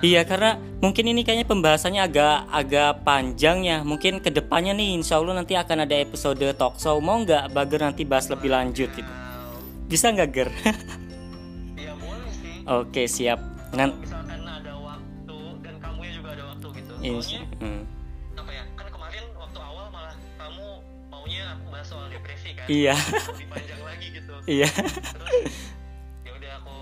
[0.00, 3.84] Iya karena mungkin ini kayaknya pembahasannya agak agak panjang ya.
[3.84, 6.96] Mungkin ke depannya nih Insya Allah nanti akan ada episode talk show.
[7.04, 9.12] Mau nggak Bager nanti bahas lebih lanjut gitu?
[9.92, 10.48] Bisa nggak Ger?
[11.76, 12.64] Iya boleh sih.
[12.64, 13.44] Oke siap.
[13.76, 15.36] Ngan misalkan ada waktu
[15.68, 16.92] dan kamu juga ada waktu gitu.
[17.04, 17.40] Iya.
[17.60, 17.99] Hmm.
[22.10, 22.66] Depresi kan?
[22.66, 22.94] Iya.
[23.34, 24.34] Lebih panjang lagi gitu.
[24.44, 24.68] Iya.
[24.70, 25.54] Terus
[26.26, 26.76] ya udah aku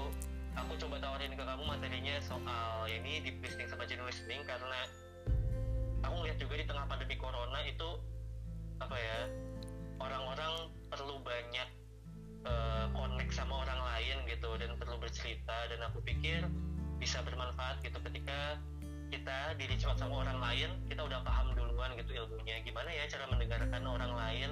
[0.56, 4.80] aku coba tawarin ke kamu materinya soal ya ini deep listening sama genuine listening karena
[6.02, 7.88] aku ngeliat juga di tengah pandemi corona itu
[8.78, 9.18] apa ya
[9.98, 11.68] orang-orang perlu banyak
[12.46, 16.46] uh, connect sama orang lain gitu dan perlu bercerita dan aku pikir
[16.98, 18.58] bisa bermanfaat gitu ketika
[19.08, 23.82] kita diri sama orang lain kita udah paham duluan gitu ilmunya gimana ya cara mendengarkan
[23.88, 24.50] orang lain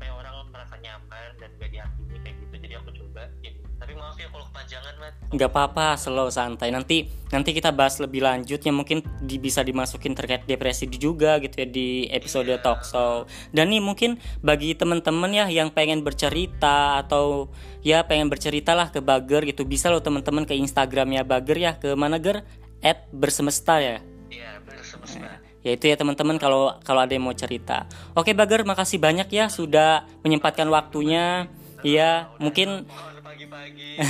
[0.00, 4.16] supaya orang merasa nyaman dan gak dihakimi kayak gitu jadi aku coba ini tapi maaf
[4.16, 6.68] ya kalau kepanjangan jangan mat nggak apa-apa slow santai.
[6.68, 11.64] Nanti nanti kita bahas lebih lanjut yang mungkin di, bisa dimasukin terkait depresi juga gitu
[11.64, 12.60] ya di episode Iya.
[12.60, 13.24] talk show.
[13.48, 17.48] Dan nih mungkin bagi teman-teman ya yang pengen bercerita atau
[17.80, 19.64] ya pengen bercerita lah ke Bager gitu.
[19.64, 22.44] Bisa loh teman-teman ke Instagramnya Bager ya ke mana Ger?
[22.84, 24.04] At bersemesta ya.
[24.28, 27.84] Iya bersemesta ya itu ya teman-teman kalau kalau ada yang mau cerita
[28.16, 31.48] oke Bager makasih banyak ya sudah menyempatkan waktunya
[31.80, 32.84] Iya, mungkin
[33.24, 33.96] pagi-pagi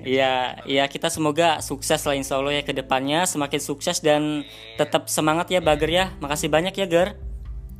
[0.00, 4.48] Iya, ya kita semoga sukses lah insya Allah ya ke depannya semakin sukses dan
[4.80, 6.06] tetap semangat ya Bager ya.
[6.24, 7.08] Makasih banyak ya Ger.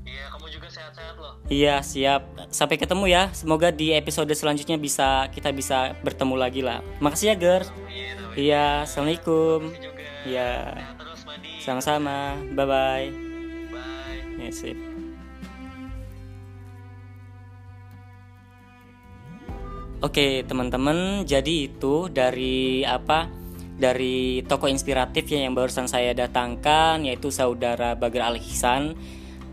[0.04, 2.28] iya kamu juga sehat-sehat loh Iya siap.
[2.52, 3.32] Sampai ketemu ya.
[3.32, 6.84] Semoga di episode selanjutnya bisa kita bisa bertemu lagi lah.
[7.00, 7.62] Makasih ya Ger.
[7.88, 9.60] iya Iya, assalamualaikum.
[10.28, 11.09] Iya, sehat terus Madi
[11.62, 12.36] sama-sama.
[12.56, 13.08] Bye bye.
[13.70, 14.90] bye Ya, sip.
[20.00, 23.28] Oke teman-teman, jadi itu dari apa?
[23.76, 28.96] Dari toko inspiratif ya yang barusan saya datangkan, yaitu saudara Bager Al Ihsan.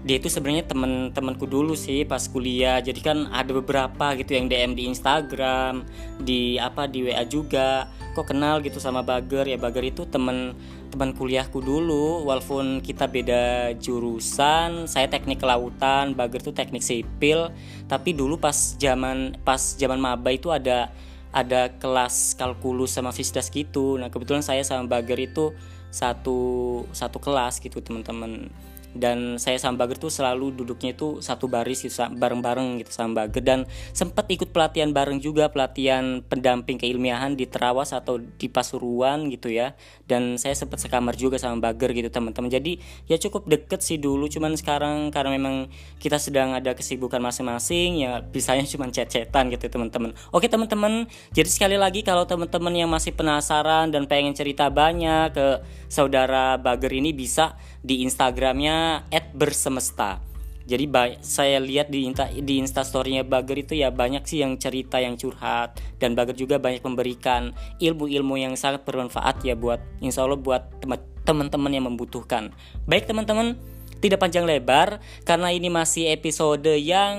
[0.07, 2.79] Dia itu sebenarnya temen-temenku dulu sih pas kuliah.
[2.79, 5.83] Jadi kan ada beberapa gitu yang DM di Instagram,
[6.23, 7.91] di apa di WA juga.
[8.15, 10.55] Kok kenal gitu sama Bager ya Bager itu temen
[10.87, 17.51] teman kuliahku dulu walaupun kita beda jurusan saya teknik kelautan Bager tuh teknik sipil.
[17.85, 20.89] Tapi dulu pas zaman pas zaman maba itu ada
[21.35, 23.99] ada kelas kalkulus sama fisdas gitu.
[23.99, 25.53] Nah kebetulan saya sama Bager itu
[25.91, 28.51] satu satu kelas gitu teman-teman
[28.95, 33.43] dan saya sama Bager tuh selalu duduknya itu satu baris gitu bareng-bareng gitu sama Bager
[33.43, 33.59] dan
[33.91, 39.77] sempat ikut pelatihan bareng juga pelatihan pendamping keilmiahan di Terawas atau di Pasuruan gitu ya.
[40.07, 42.47] Dan saya sempat sekamar juga sama Bager gitu teman-teman.
[42.47, 45.55] Jadi ya cukup deket sih dulu cuman sekarang karena memang
[45.99, 50.15] kita sedang ada kesibukan masing-masing ya bisanya cuman chat-chatan gitu teman-teman.
[50.31, 51.07] Oke teman-teman.
[51.35, 55.47] Jadi sekali lagi kalau teman-teman yang masih penasaran dan pengen cerita banyak ke
[55.87, 60.23] saudara Bager ini bisa di Instagramnya @bersemesta.
[60.67, 60.83] Jadi
[61.23, 65.79] saya lihat di insta di instastorynya Bager itu ya banyak sih yang cerita yang curhat.
[65.95, 71.07] Dan Bager juga banyak memberikan ilmu-ilmu yang sangat bermanfaat ya buat insya Allah buat tem-
[71.23, 72.51] teman-teman yang membutuhkan.
[72.83, 73.55] Baik teman-teman
[74.03, 77.17] tidak panjang lebar karena ini masih episode yang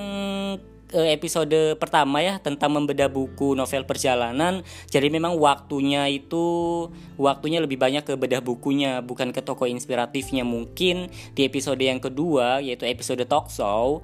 [0.93, 4.65] episode pertama ya tentang membedah buku novel perjalanan.
[4.89, 6.89] Jadi memang waktunya itu
[7.21, 10.43] waktunya lebih banyak ke bedah bukunya bukan ke toko inspiratifnya.
[10.43, 14.01] Mungkin di episode yang kedua yaitu episode talk show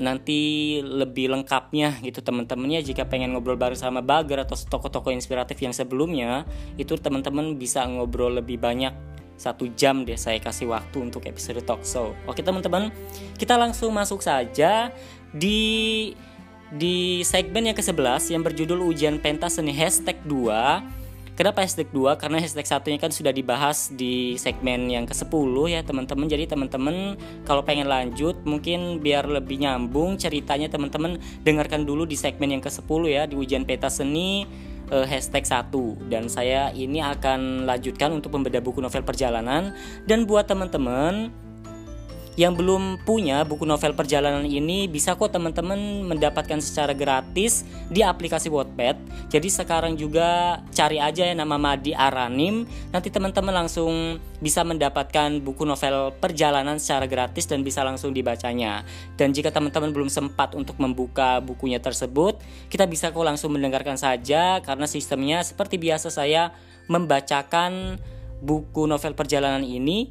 [0.00, 2.80] nanti lebih lengkapnya gitu teman-temannya.
[2.86, 6.46] Jika pengen ngobrol bareng sama Bager atau toko-toko inspiratif yang sebelumnya
[6.78, 8.94] itu teman-teman bisa ngobrol lebih banyak.
[9.40, 12.12] Satu jam deh saya kasih waktu untuk episode talk show.
[12.28, 12.92] Oke teman-teman
[13.40, 14.92] kita langsung masuk saja
[15.34, 16.12] di
[16.70, 21.00] di segmen yang ke-11 yang berjudul ujian pentas seni hashtag 2
[21.40, 22.20] Kenapa hashtag 2?
[22.20, 26.28] Karena hashtag satunya kan sudah dibahas di segmen yang ke-10 ya teman-teman.
[26.28, 27.16] Jadi teman-teman
[27.48, 33.02] kalau pengen lanjut mungkin biar lebih nyambung ceritanya teman-teman dengarkan dulu di segmen yang ke-10
[33.08, 34.44] ya Di ujian pentas seni
[34.92, 39.72] eh, hashtag 1 Dan saya ini akan lanjutkan untuk membedah buku novel perjalanan.
[40.04, 41.32] Dan buat teman-teman
[42.40, 48.48] yang belum punya buku novel perjalanan ini bisa kok teman-teman mendapatkan secara gratis di aplikasi
[48.48, 48.96] Wattpad.
[49.28, 52.64] Jadi sekarang juga cari aja ya nama Madi Aranim.
[52.96, 58.88] Nanti teman-teman langsung bisa mendapatkan buku novel perjalanan secara gratis dan bisa langsung dibacanya.
[59.20, 62.40] Dan jika teman-teman belum sempat untuk membuka bukunya tersebut,
[62.72, 66.56] kita bisa kok langsung mendengarkan saja karena sistemnya seperti biasa saya
[66.88, 68.00] membacakan
[68.40, 70.08] buku novel perjalanan ini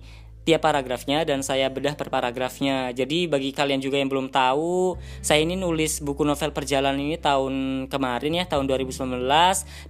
[0.49, 2.89] tiap paragrafnya dan saya bedah per paragrafnya.
[2.89, 7.85] Jadi bagi kalian juga yang belum tahu, saya ini nulis buku novel perjalanan ini tahun
[7.85, 9.29] kemarin ya, tahun 2019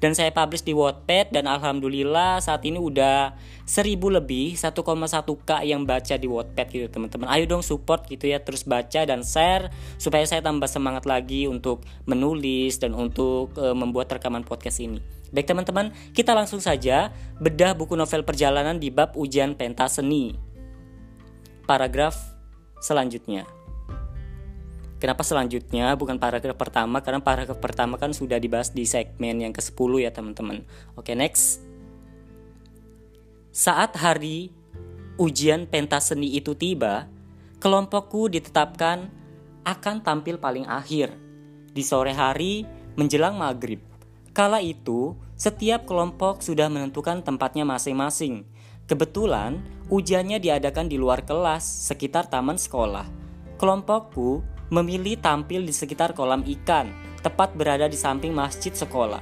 [0.03, 6.15] dan saya publish di Wattpad dan alhamdulillah saat ini udah 1000 lebih 1,1k yang baca
[6.19, 7.31] di Wattpad gitu teman-teman.
[7.31, 11.87] Ayo dong support gitu ya, terus baca dan share supaya saya tambah semangat lagi untuk
[12.03, 14.99] menulis dan untuk eh, membuat rekaman podcast ini.
[15.29, 20.48] Baik teman-teman, kita langsung saja bedah buku novel perjalanan di bab ujian pentas seni.
[21.69, 22.17] Paragraf
[22.81, 23.45] selanjutnya.
[24.97, 26.97] Kenapa selanjutnya bukan paragraf pertama?
[27.05, 30.65] Karena paragraf pertama kan sudah dibahas di segmen yang ke-10 ya teman-teman.
[30.97, 31.61] Oke, next.
[33.53, 34.49] Saat hari
[35.21, 37.05] ujian pentas seni itu tiba,
[37.61, 39.13] kelompokku ditetapkan
[39.61, 41.13] akan tampil paling akhir
[41.69, 42.65] di sore hari
[42.97, 43.77] menjelang maghrib.
[44.33, 48.41] Kala itu, setiap kelompok sudah menentukan tempatnya masing-masing.
[48.89, 53.05] Kebetulan, ujiannya diadakan di luar kelas, sekitar taman sekolah.
[53.57, 56.93] Kelompokku memilih tampil di sekitar kolam ikan,
[57.25, 59.19] tepat berada di samping masjid sekolah.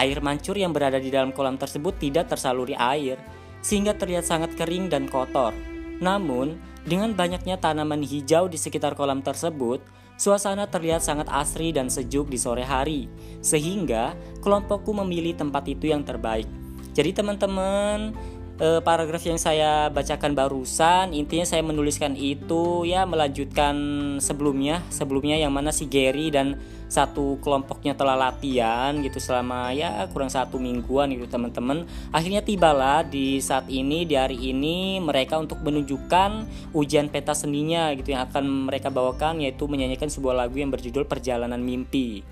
[0.00, 3.20] Air mancur yang berada di dalam kolam tersebut tidak tersaluri air,
[3.60, 5.52] sehingga terlihat sangat kering dan kotor.
[6.00, 6.56] Namun,
[6.88, 9.84] dengan banyaknya tanaman hijau di sekitar kolam tersebut,
[10.16, 13.12] suasana terlihat sangat asri dan sejuk di sore hari,
[13.44, 16.48] sehingga kelompokku memilih tempat itu yang terbaik.
[16.96, 18.16] Jadi teman-teman,
[18.60, 23.74] eh, paragraf yang saya bacakan barusan intinya saya menuliskan itu ya melanjutkan
[24.20, 30.26] sebelumnya sebelumnya yang mana si Gary dan satu kelompoknya telah latihan gitu selama ya kurang
[30.26, 31.86] satu mingguan gitu teman-teman.
[32.10, 38.10] Akhirnya tibalah di saat ini di hari ini mereka untuk menunjukkan ujian peta seninya gitu
[38.10, 42.26] yang akan mereka bawakan yaitu menyanyikan sebuah lagu yang berjudul Perjalanan Mimpi.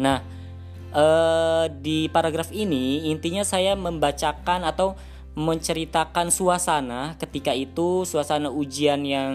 [0.00, 0.24] Nah
[0.96, 4.96] eh, di paragraf ini intinya saya membacakan atau
[5.38, 9.32] menceritakan suasana ketika itu suasana ujian yang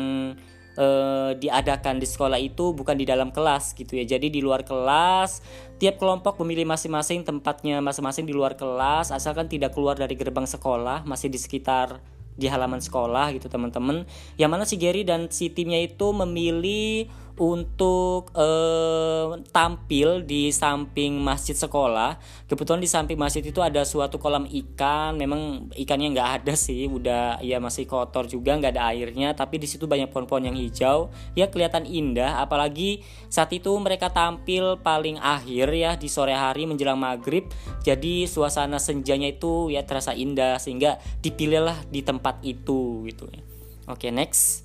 [0.76, 4.04] eh, diadakan di sekolah itu bukan di dalam kelas gitu ya.
[4.04, 5.40] Jadi di luar kelas
[5.80, 11.04] tiap kelompok memilih masing-masing tempatnya masing-masing di luar kelas asalkan tidak keluar dari gerbang sekolah
[11.08, 12.00] masih di sekitar
[12.36, 14.04] di halaman sekolah gitu teman-teman.
[14.36, 21.56] Yang mana si Gary dan si timnya itu memilih untuk eh, tampil di samping masjid
[21.56, 22.16] sekolah.
[22.48, 25.20] Kebetulan di samping masjid itu ada suatu kolam ikan.
[25.20, 29.36] Memang ikannya nggak ada sih, udah ya masih kotor juga, nggak ada airnya.
[29.36, 32.40] Tapi di situ banyak pohon-pohon yang hijau, ya kelihatan indah.
[32.40, 37.48] Apalagi saat itu mereka tampil paling akhir ya di sore hari menjelang maghrib.
[37.84, 43.44] Jadi suasana senjanya itu ya terasa indah sehingga dipilihlah di tempat itu gitu ya.
[43.86, 44.65] Oke next.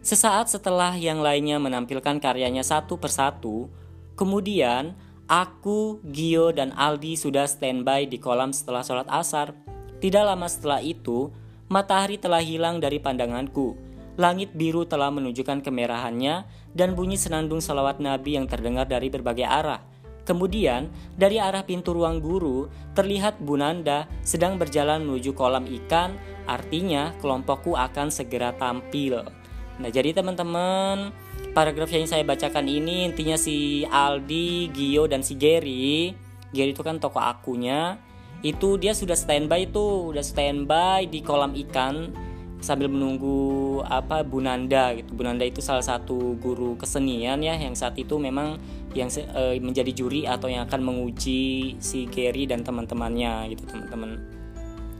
[0.00, 3.68] Sesaat setelah yang lainnya menampilkan karyanya satu persatu,
[4.16, 4.96] kemudian
[5.28, 9.52] aku, Gio, dan Aldi sudah standby di kolam setelah sholat asar.
[10.00, 11.28] Tidak lama setelah itu,
[11.68, 13.76] matahari telah hilang dari pandanganku.
[14.16, 19.84] Langit biru telah menunjukkan kemerahannya dan bunyi senandung salawat Nabi yang terdengar dari berbagai arah.
[20.24, 26.16] Kemudian, dari arah pintu ruang guru, terlihat Bunanda sedang berjalan menuju kolam ikan,
[26.48, 29.39] artinya kelompokku akan segera tampil.
[29.80, 31.08] Nah, jadi teman-teman,
[31.56, 36.12] paragraf yang saya bacakan ini intinya si Aldi, Gio dan si Gary.
[36.52, 37.96] Gary itu kan toko akunya.
[38.44, 42.12] Itu dia sudah standby tuh, udah standby di kolam ikan
[42.60, 45.16] sambil menunggu apa Bunanda gitu.
[45.16, 48.60] Bunanda itu salah satu guru kesenian ya yang saat itu memang
[48.92, 54.20] yang e, menjadi juri atau yang akan menguji si Gary dan teman-temannya gitu, teman-teman.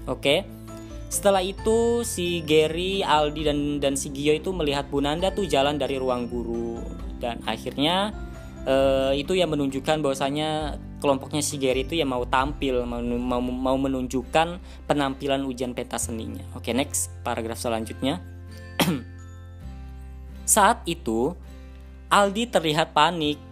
[0.09, 0.45] Oke.
[0.45, 0.60] Okay.
[1.11, 5.75] Setelah itu si Gary, Aldi dan dan si Gio itu melihat Bu Nanda tuh jalan
[5.75, 6.79] dari ruang guru
[7.19, 8.15] dan akhirnya
[8.63, 13.75] uh, itu yang menunjukkan bahwasanya kelompoknya si Gary itu yang mau tampil mau, mau mau
[13.75, 16.47] menunjukkan penampilan ujian peta seninya.
[16.55, 18.23] Oke, next paragraf selanjutnya.
[20.55, 21.35] Saat itu
[22.07, 23.43] Aldi terlihat panik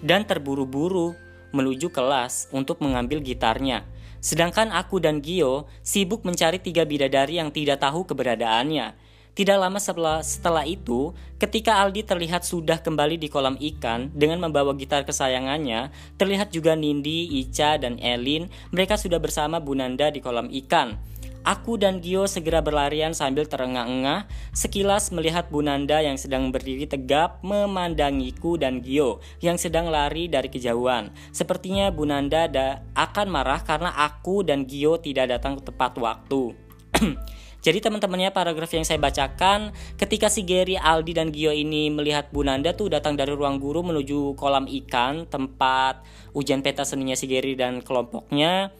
[0.00, 1.12] dan terburu-buru
[1.52, 3.84] menuju kelas untuk mengambil gitarnya
[4.22, 8.94] Sedangkan aku dan Gio sibuk mencari tiga bidadari yang tidak tahu keberadaannya.
[9.32, 14.76] Tidak lama setelah, setelah itu, ketika Aldi terlihat sudah kembali di kolam ikan dengan membawa
[14.76, 15.88] gitar kesayangannya,
[16.20, 18.52] terlihat juga Nindi, Ica, dan Elin.
[18.76, 21.00] Mereka sudah bersama Bunanda di kolam ikan.
[21.42, 28.54] Aku dan Gio segera berlarian sambil terengah-engah, sekilas melihat Bunanda yang sedang berdiri tegap memandangiku
[28.54, 31.10] dan Gio yang sedang lari dari kejauhan.
[31.34, 36.54] Sepertinya Bunanda da akan marah karena aku dan Gio tidak datang tepat waktu.
[37.62, 42.74] Jadi teman-temannya paragraf yang saya bacakan ketika si Gary, Aldi dan Gio ini melihat Bunanda
[42.74, 46.06] tuh datang dari ruang guru menuju kolam ikan tempat
[46.38, 48.70] ujian peta seninya si Gary dan kelompoknya.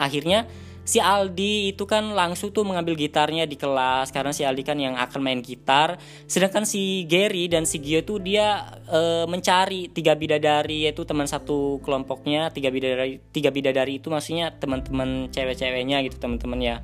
[0.00, 0.48] Akhirnya
[0.82, 4.98] si Aldi itu kan langsung tuh mengambil gitarnya di kelas karena si Aldi kan yang
[4.98, 5.98] akan main gitar.
[6.26, 11.78] Sedangkan si Gary dan si Gio tuh dia e, mencari tiga bidadari yaitu teman satu
[11.86, 16.76] kelompoknya tiga bidadari tiga bidadari itu maksudnya teman-teman cewek-ceweknya gitu teman-teman ya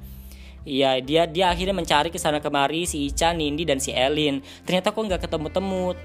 [0.68, 4.44] Iya dia dia akhirnya mencari ke sana kemari si Ica, Nindi dan si Elin.
[4.68, 5.96] Ternyata kok nggak ketemu-temu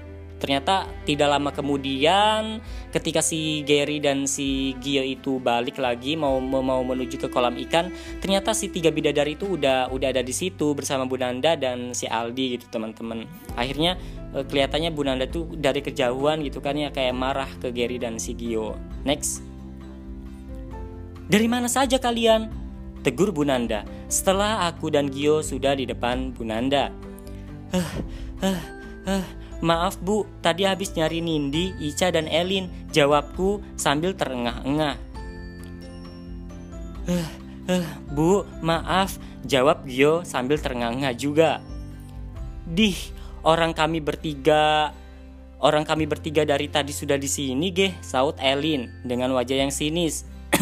[0.44, 2.60] ternyata tidak lama kemudian
[2.92, 7.88] ketika si Gary dan si Gio itu balik lagi mau mau menuju ke kolam ikan
[8.20, 12.04] ternyata si tiga bidadari itu udah udah ada di situ bersama Bu Nanda dan si
[12.04, 13.24] Aldi gitu teman-teman.
[13.56, 13.96] Akhirnya
[14.36, 18.20] eh, kelihatannya Bu Nanda tuh dari kejauhan gitu kan ya kayak marah ke Gary dan
[18.20, 18.76] si Gio.
[19.08, 19.40] Next.
[21.24, 22.52] Dari mana saja kalian?
[23.00, 23.88] Tegur Bu Nanda.
[24.12, 26.92] Setelah aku dan Gio sudah di depan Bu Nanda.
[27.72, 27.90] Huh,
[28.44, 28.60] huh,
[29.08, 32.66] huh Maaf bu, tadi habis nyari Nindi, Ica, dan Elin.
[32.90, 34.96] Jawabku sambil terengah-engah.
[37.04, 37.28] Uh,
[37.70, 39.20] uh, bu, maaf.
[39.44, 41.60] Jawab Gio sambil terengah-engah juga.
[42.64, 42.96] Dih,
[43.44, 44.96] orang kami bertiga
[45.64, 50.28] Orang kami bertiga dari tadi sudah di sini, geh, saut Elin dengan wajah yang sinis.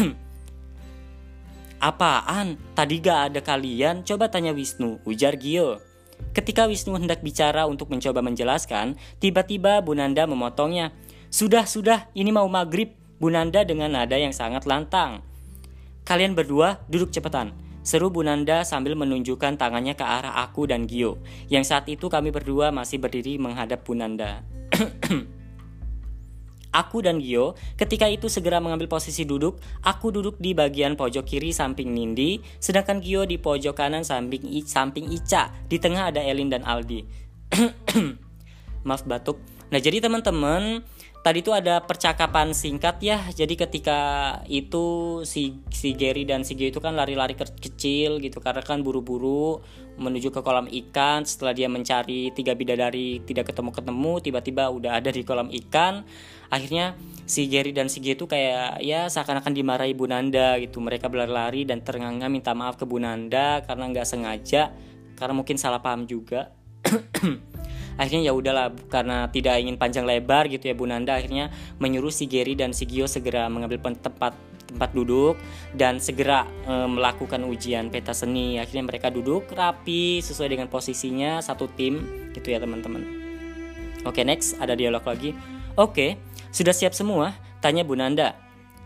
[1.83, 2.55] Apaan?
[2.71, 4.07] Tadi gak ada kalian?
[4.07, 5.83] Coba tanya Wisnu, ujar Gio.
[6.31, 10.95] Ketika Wisnu hendak bicara untuk mencoba menjelaskan, tiba-tiba Bunanda memotongnya.
[11.27, 15.19] Sudah, sudah, ini mau maghrib, Bunanda dengan nada yang sangat lantang.
[16.07, 17.51] Kalian berdua duduk cepetan.
[17.83, 21.19] Seru Bunanda sambil menunjukkan tangannya ke arah aku dan Gio,
[21.51, 24.39] yang saat itu kami berdua masih berdiri menghadap Bunanda.
[26.73, 29.61] Aku dan Gio ketika itu segera mengambil posisi duduk.
[29.85, 34.65] Aku duduk di bagian pojok kiri samping Nindi, sedangkan Gio di pojok kanan samping I,
[34.65, 35.53] samping Ica.
[35.69, 37.05] Di tengah ada Elin dan Aldi.
[38.89, 39.37] Maaf batuk.
[39.69, 40.85] Nah, jadi teman-teman,
[41.23, 43.23] tadi itu ada percakapan singkat ya.
[43.31, 43.99] Jadi ketika
[44.51, 48.43] itu si si Gary dan si Gio itu kan lari-lari ke kecil gitu.
[48.43, 49.63] Karena kan buru-buru
[49.95, 51.23] menuju ke kolam ikan.
[51.23, 56.03] Setelah dia mencari tiga bidadari tidak ketemu-ketemu tiba-tiba udah ada di kolam ikan.
[56.51, 60.83] Akhirnya si Gary dan si Gio itu kayak ya seakan-akan dimarahi Bu Nanda gitu.
[60.83, 64.75] Mereka berlari dan terengah minta maaf ke Bu Nanda karena nggak sengaja.
[65.15, 66.51] Karena mungkin salah paham juga
[67.99, 72.25] akhirnya ya udahlah karena tidak ingin panjang lebar gitu ya Bu Nanda akhirnya menyuruh si
[72.25, 74.33] Gary dan si Gio segera mengambil tempat
[74.73, 75.37] tempat duduk
[75.77, 81.69] dan segera e, melakukan ujian peta seni akhirnya mereka duduk rapi sesuai dengan posisinya satu
[81.69, 82.01] tim
[82.33, 83.05] gitu ya teman-teman
[84.01, 85.37] oke next ada dialog lagi
[85.77, 86.17] oke
[86.49, 88.43] sudah siap semua tanya Bu Nanda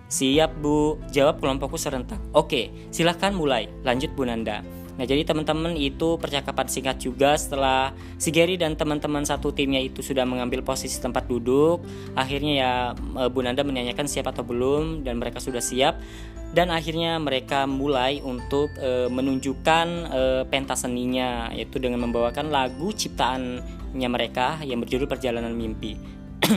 [0.07, 2.23] Siap Bu, jawab kelompokku serentak.
[2.31, 3.67] Oke, silahkan mulai.
[3.83, 4.63] Lanjut Bu Nanda.
[4.97, 10.01] Nah jadi teman-teman itu percakapan singkat juga setelah si Gary dan teman-teman satu timnya itu
[10.01, 11.85] sudah mengambil posisi tempat duduk.
[12.17, 16.01] Akhirnya ya e, Bu Nanda menanyakan siap atau belum dan mereka sudah siap.
[16.47, 24.09] Dan akhirnya mereka mulai untuk e, menunjukkan e, pentas seninya Yaitu dengan membawakan lagu ciptaannya
[24.09, 25.93] mereka yang berjudul Perjalanan Mimpi.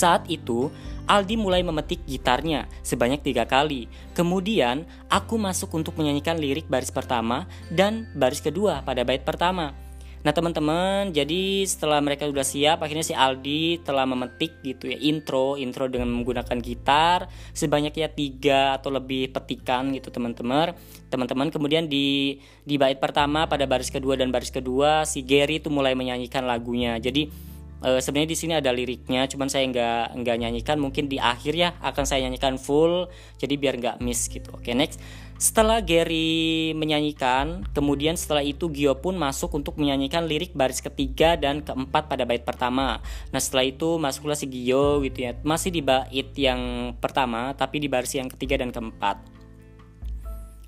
[0.00, 0.72] Saat itu
[1.08, 3.88] Aldi mulai memetik gitarnya sebanyak tiga kali.
[4.12, 9.72] Kemudian aku masuk untuk menyanyikan lirik baris pertama dan baris kedua pada bait pertama.
[10.18, 15.54] Nah teman-teman, jadi setelah mereka sudah siap, akhirnya si Aldi telah memetik gitu ya intro,
[15.54, 20.74] intro dengan menggunakan gitar sebanyak ya tiga atau lebih petikan gitu teman-teman.
[21.06, 22.36] Teman-teman kemudian di
[22.66, 26.98] di bait pertama pada baris kedua dan baris kedua si Gary itu mulai menyanyikan lagunya.
[26.98, 27.47] Jadi
[27.82, 30.76] uh, sebenarnya di sini ada liriknya cuman saya nggak nggak nyanyikan.
[30.78, 34.50] Mungkin di akhir ya akan saya nyanyikan full jadi biar nggak miss gitu.
[34.54, 34.98] Oke next.
[35.38, 41.62] Setelah Gary menyanyikan kemudian setelah itu Gio pun masuk untuk menyanyikan lirik baris ketiga dan
[41.62, 42.98] keempat pada bait pertama.
[43.30, 45.38] Nah setelah itu masuklah si Gio gitu ya.
[45.46, 49.22] Masih di bait yang pertama tapi di baris yang ketiga dan keempat.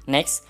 [0.07, 0.47] Next.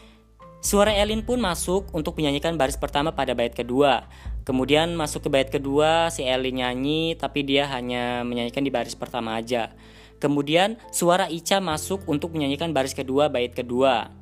[0.60, 4.04] Suara Elin pun masuk untuk menyanyikan baris pertama pada bait kedua.
[4.40, 9.36] Kemudian masuk ke bait kedua, si Elin nyanyi tapi dia hanya menyanyikan di baris pertama
[9.36, 9.72] aja.
[10.20, 14.12] Kemudian suara Ica masuk untuk menyanyikan baris kedua bait kedua.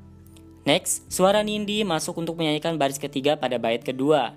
[0.67, 4.35] Next, suara Nindi masuk untuk menyanyikan baris ketiga pada bait kedua.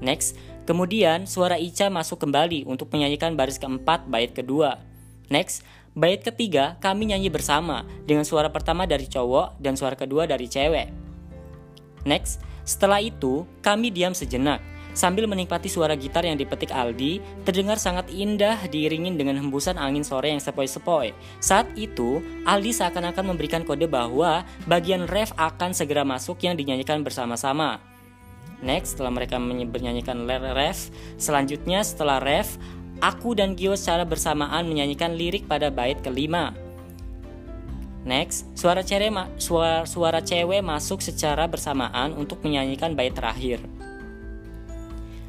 [0.00, 4.80] Next, kemudian suara Ica masuk kembali untuk menyanyikan baris keempat bait kedua.
[5.28, 10.48] Next, bait ketiga kami nyanyi bersama dengan suara pertama dari cowok dan suara kedua dari
[10.48, 10.88] cewek.
[12.08, 18.10] Next, setelah itu kami diam sejenak sambil menikmati suara gitar yang dipetik Aldi terdengar sangat
[18.10, 21.14] indah diiringin dengan hembusan angin sore yang sepoi-sepoi.
[21.38, 27.78] Saat itu, Aldi seakan-akan memberikan kode bahwa bagian ref akan segera masuk yang dinyanyikan bersama-sama.
[28.58, 32.58] Next, setelah mereka menyanyikan ref, selanjutnya setelah ref,
[32.98, 36.50] aku dan Gio secara bersamaan menyanyikan lirik pada bait kelima.
[38.02, 43.62] Next, suara cewek, suara, suara cewek masuk secara bersamaan untuk menyanyikan bait terakhir.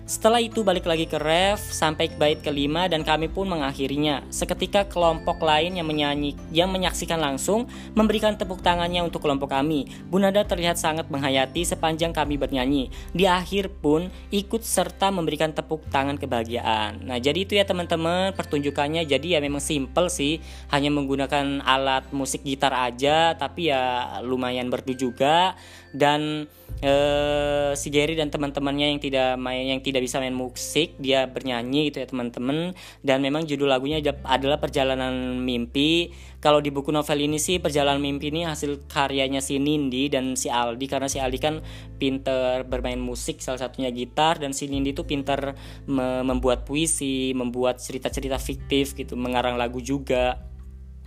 [0.10, 4.26] Setelah itu balik lagi ke ref sampai ke bait kelima dan kami pun mengakhirinya.
[4.34, 9.86] Seketika kelompok lain yang menyanyi yang menyaksikan langsung memberikan tepuk tangannya untuk kelompok kami.
[10.10, 12.89] Bunada terlihat sangat menghayati sepanjang kami bernyanyi.
[13.14, 17.05] Di akhir pun ikut serta memberikan tepuk tangan kebahagiaan.
[17.05, 20.41] Nah, jadi itu ya teman-teman pertunjukannya jadi ya memang simple sih,
[20.74, 25.53] hanya menggunakan alat musik gitar aja tapi ya lumayan berdu juga
[25.94, 26.46] dan
[26.84, 31.90] uh, si Gary dan teman-temannya yang tidak main yang tidak bisa main musik dia bernyanyi
[31.92, 32.74] gitu ya teman-teman.
[33.02, 36.14] Dan memang judul lagunya adalah perjalanan mimpi.
[36.40, 40.48] Kalau di buku novel ini sih perjalanan mimpi ini hasil karyanya si Nindi dan si
[40.48, 40.86] Aldi.
[40.88, 41.60] Karena si Aldi kan
[42.00, 44.40] pinter bermain musik salah satunya gitar.
[44.40, 45.58] Dan si Nindi tuh pinter
[45.90, 50.49] me membuat puisi membuat cerita-cerita fiktif gitu mengarang lagu juga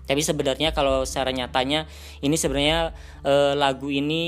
[0.03, 1.87] tapi sebenarnya kalau secara nyatanya
[2.27, 2.91] ini sebenarnya
[3.23, 4.23] e, lagu ini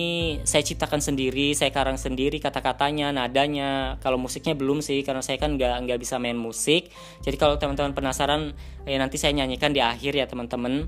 [0.46, 3.98] saya ciptakan sendiri saya karang sendiri kata-katanya nadanya.
[3.98, 6.94] Kalau musiknya belum sih karena saya kan nggak nggak bisa main musik.
[7.26, 8.54] Jadi kalau teman-teman penasaran
[8.86, 10.86] eh, nanti saya nyanyikan di akhir ya teman-teman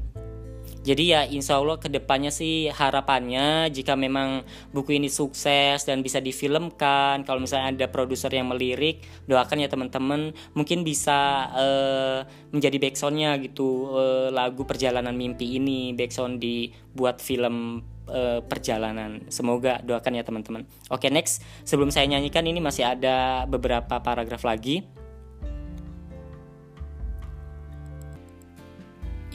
[0.86, 6.22] jadi ya insya Allah ke depannya sih harapannya jika memang buku ini sukses dan bisa
[6.22, 12.22] difilmkan kalau misalnya ada produser yang melirik doakan ya teman-teman mungkin bisa uh,
[12.54, 19.26] menjadi backsoundnya gitu uh, lagu perjalanan mimpi ini backsound dibuat film uh, perjalanan.
[19.26, 20.62] Semoga doakan ya teman-teman.
[20.90, 21.42] Oke, next.
[21.66, 24.86] Sebelum saya nyanyikan ini masih ada beberapa paragraf lagi.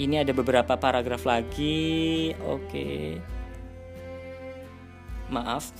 [0.01, 2.31] Ini ada beberapa paragraf lagi.
[2.41, 3.19] Oke.
[5.29, 5.71] Maaf.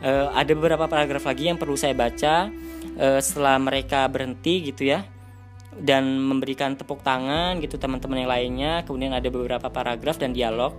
[0.00, 2.52] Uh, ada beberapa paragraf lagi yang perlu saya baca
[3.00, 5.08] uh, setelah mereka berhenti gitu ya
[5.76, 8.72] dan memberikan tepuk tangan gitu teman-teman yang lainnya.
[8.84, 10.76] Kemudian ada beberapa paragraf dan dialog.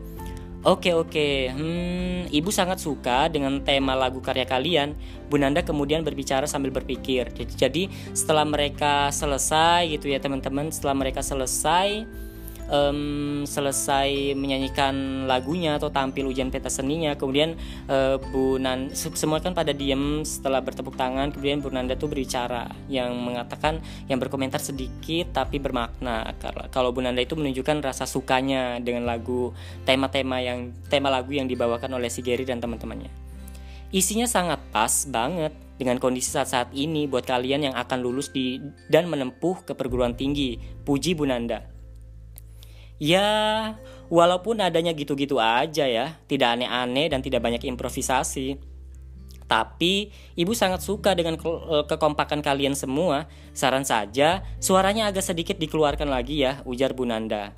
[0.66, 4.98] Oke oke, hmm, ibu sangat suka dengan tema lagu karya kalian.
[5.30, 7.30] Bu Nanda kemudian berbicara sambil berpikir.
[7.30, 12.10] Jadi, jadi setelah mereka selesai gitu ya teman-teman, setelah mereka selesai,
[12.72, 17.56] um, selesai menyanyikan lagunya atau tampil ujian peta seninya kemudian
[17.88, 22.72] uh, Bu Nan semua kan pada diem setelah bertepuk tangan kemudian Bu Nanda tuh berbicara
[22.88, 23.80] yang mengatakan
[24.12, 26.36] yang berkomentar sedikit tapi bermakna
[26.72, 29.52] kalau Bu Nanda itu menunjukkan rasa sukanya dengan lagu
[29.88, 33.10] tema-tema yang tema lagu yang dibawakan oleh si Gary dan teman-temannya
[33.92, 38.60] isinya sangat pas banget dengan kondisi saat-saat ini buat kalian yang akan lulus di
[38.90, 40.58] dan menempuh ke perguruan tinggi.
[40.58, 41.77] Puji Bu Nanda.
[42.98, 43.30] Ya,
[44.10, 48.58] walaupun adanya gitu-gitu aja ya, tidak aneh-aneh dan tidak banyak improvisasi.
[49.48, 53.30] Tapi ibu sangat suka dengan eh, kekompakan kalian semua.
[53.54, 57.54] Saran saja, suaranya agak sedikit dikeluarkan lagi ya, ujar Bu Nanda.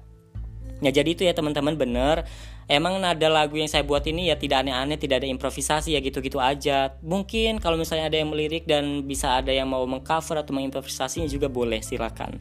[0.79, 2.23] Ya jadi itu ya teman-teman bener
[2.69, 6.37] Emang nada lagu yang saya buat ini ya tidak aneh-aneh, tidak ada improvisasi ya gitu-gitu
[6.37, 6.93] aja.
[7.01, 11.49] Mungkin kalau misalnya ada yang melirik dan bisa ada yang mau mengcover atau mengimprovisasinya juga
[11.49, 12.37] boleh, silakan.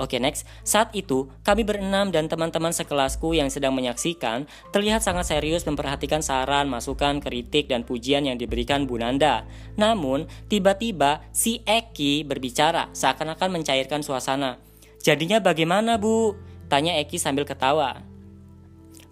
[0.00, 5.68] Oke next, saat itu kami berenam dan teman-teman sekelasku yang sedang menyaksikan terlihat sangat serius
[5.68, 9.44] memperhatikan saran, masukan, kritik, dan pujian yang diberikan Bu Nanda.
[9.76, 14.56] Namun, tiba-tiba si Eki berbicara seakan-akan mencairkan suasana.
[15.04, 16.32] Jadinya bagaimana Bu?
[16.72, 18.00] Tanya Eki sambil ketawa.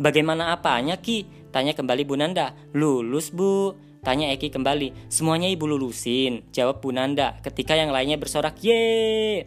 [0.00, 1.28] Bagaimana apanya Ki?
[1.52, 2.56] Tanya kembali Bu Nanda.
[2.72, 3.76] Lulus Bu.
[4.00, 5.12] Tanya Eki kembali.
[5.12, 6.48] Semuanya ibu lulusin.
[6.48, 8.56] Jawab Bu Nanda ketika yang lainnya bersorak.
[8.64, 9.44] Ye.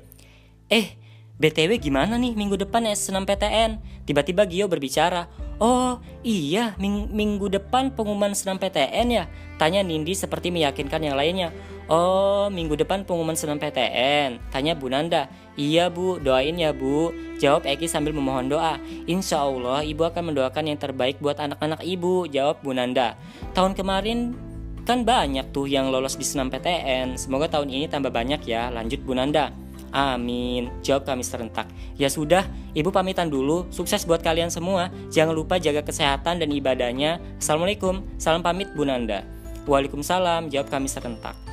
[0.69, 1.00] Eh,
[1.41, 3.81] BTW gimana nih minggu depan SNMPTN?
[4.05, 5.25] Tiba-tiba Gio berbicara,
[5.61, 9.29] Oh iya ming minggu depan pengumuman senam PTN ya?
[9.61, 11.53] Tanya Nindi seperti meyakinkan yang lainnya.
[11.85, 14.41] Oh minggu depan pengumuman senam PTN?
[14.49, 15.29] Tanya Bu Nanda.
[15.53, 17.13] Iya bu, doain ya bu.
[17.37, 18.81] Jawab Eki sambil memohon doa.
[19.05, 22.25] Insya Allah ibu akan mendoakan yang terbaik buat anak-anak ibu.
[22.25, 23.13] Jawab Bu Nanda.
[23.53, 24.33] Tahun kemarin
[24.81, 27.21] kan banyak tuh yang lolos di senam PTN.
[27.21, 28.73] Semoga tahun ini tambah banyak ya.
[28.73, 29.53] Lanjut Bu Nanda.
[29.91, 30.71] Amin.
[30.81, 31.67] Jawab kami serentak.
[31.99, 33.67] Ya sudah, ibu pamitan dulu.
[33.69, 34.87] Sukses buat kalian semua.
[35.11, 37.19] Jangan lupa jaga kesehatan dan ibadahnya.
[37.37, 37.99] Assalamualaikum.
[38.15, 39.27] Salam pamit Bu Nanda.
[39.67, 40.47] Waalaikumsalam.
[40.47, 41.50] Jawab kami serentak.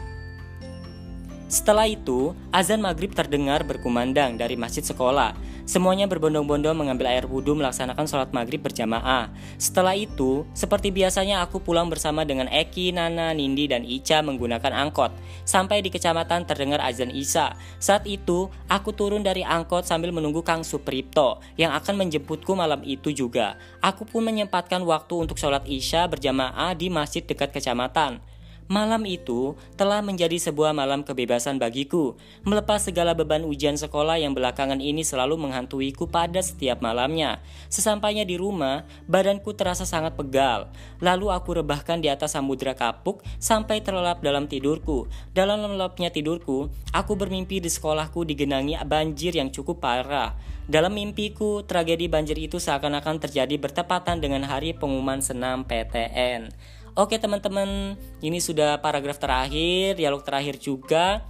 [1.49, 5.32] Setelah itu, azan maghrib terdengar berkumandang dari masjid sekolah.
[5.64, 9.32] Semuanya berbondong-bondong mengambil air wudhu melaksanakan sholat maghrib berjamaah.
[9.57, 15.09] Setelah itu, seperti biasanya aku pulang bersama dengan Eki, Nana, Nindi, dan Ica menggunakan angkot.
[15.49, 17.57] Sampai di kecamatan terdengar azan Isa.
[17.80, 23.09] Saat itu, aku turun dari angkot sambil menunggu Kang Supripto yang akan menjemputku malam itu
[23.09, 23.57] juga.
[23.80, 28.20] Aku pun menyempatkan waktu untuk sholat Isya berjamaah di masjid dekat kecamatan.
[28.69, 34.85] Malam itu telah menjadi sebuah malam kebebasan bagiku, melepas segala beban ujian sekolah yang belakangan
[34.85, 37.41] ini selalu menghantuiku pada setiap malamnya.
[37.73, 40.69] Sesampainya di rumah, badanku terasa sangat pegal.
[41.01, 45.09] Lalu aku rebahkan di atas samudra kapuk sampai terlelap dalam tidurku.
[45.33, 50.37] Dalam lelapnya tidurku, aku bermimpi di sekolahku digenangi banjir yang cukup parah.
[50.69, 56.53] Dalam mimpiku, tragedi banjir itu seakan-akan terjadi bertepatan dengan hari pengumuman senam PTN.
[56.99, 61.22] Oke teman-teman, ini sudah paragraf terakhir, dialog terakhir juga.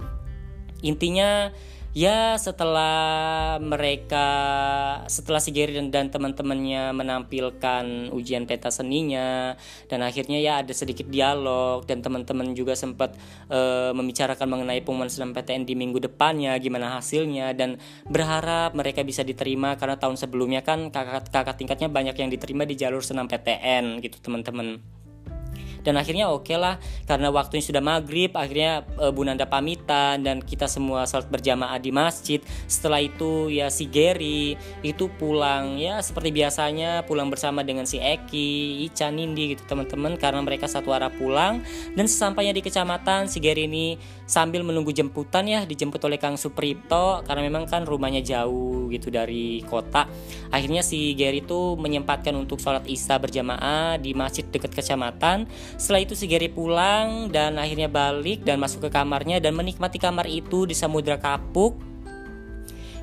[0.81, 1.53] Intinya
[1.93, 4.25] ya setelah mereka
[5.05, 11.05] setelah si Gary dan, dan teman-temannya menampilkan ujian peta seninya dan akhirnya ya ada sedikit
[11.05, 13.13] dialog dan teman-teman juga sempat
[13.53, 19.21] uh, membicarakan mengenai pengumuman senam PTN di minggu depannya gimana hasilnya dan berharap mereka bisa
[19.21, 24.01] diterima karena tahun sebelumnya kan kakak kakak tingkatnya banyak yang diterima di jalur senam PTN
[24.01, 24.98] gitu teman-teman
[25.81, 26.75] dan akhirnya oke okay lah
[27.07, 31.91] karena waktunya sudah maghrib akhirnya e, Bu Nanda pamitan dan kita semua salat berjamaah di
[31.93, 32.39] masjid.
[32.67, 38.85] Setelah itu ya si Gary itu pulang ya seperti biasanya pulang bersama dengan si Eki
[38.89, 40.15] Ica Nindi gitu teman-teman.
[40.19, 41.63] Karena mereka satu arah pulang.
[41.95, 43.99] Dan sesampainya di kecamatan si Gary ini
[44.29, 49.65] sambil menunggu jemputan ya dijemput oleh Kang Supripto karena memang kan rumahnya jauh gitu dari
[49.65, 50.05] kota.
[50.53, 55.49] Akhirnya si Gary itu menyempatkan untuk sholat isya berjamaah di masjid dekat kecamatan.
[55.81, 60.29] Setelah itu si Gary pulang dan akhirnya balik dan masuk ke kamarnya dan menikmati kamar
[60.29, 61.89] itu di Samudra Kapuk.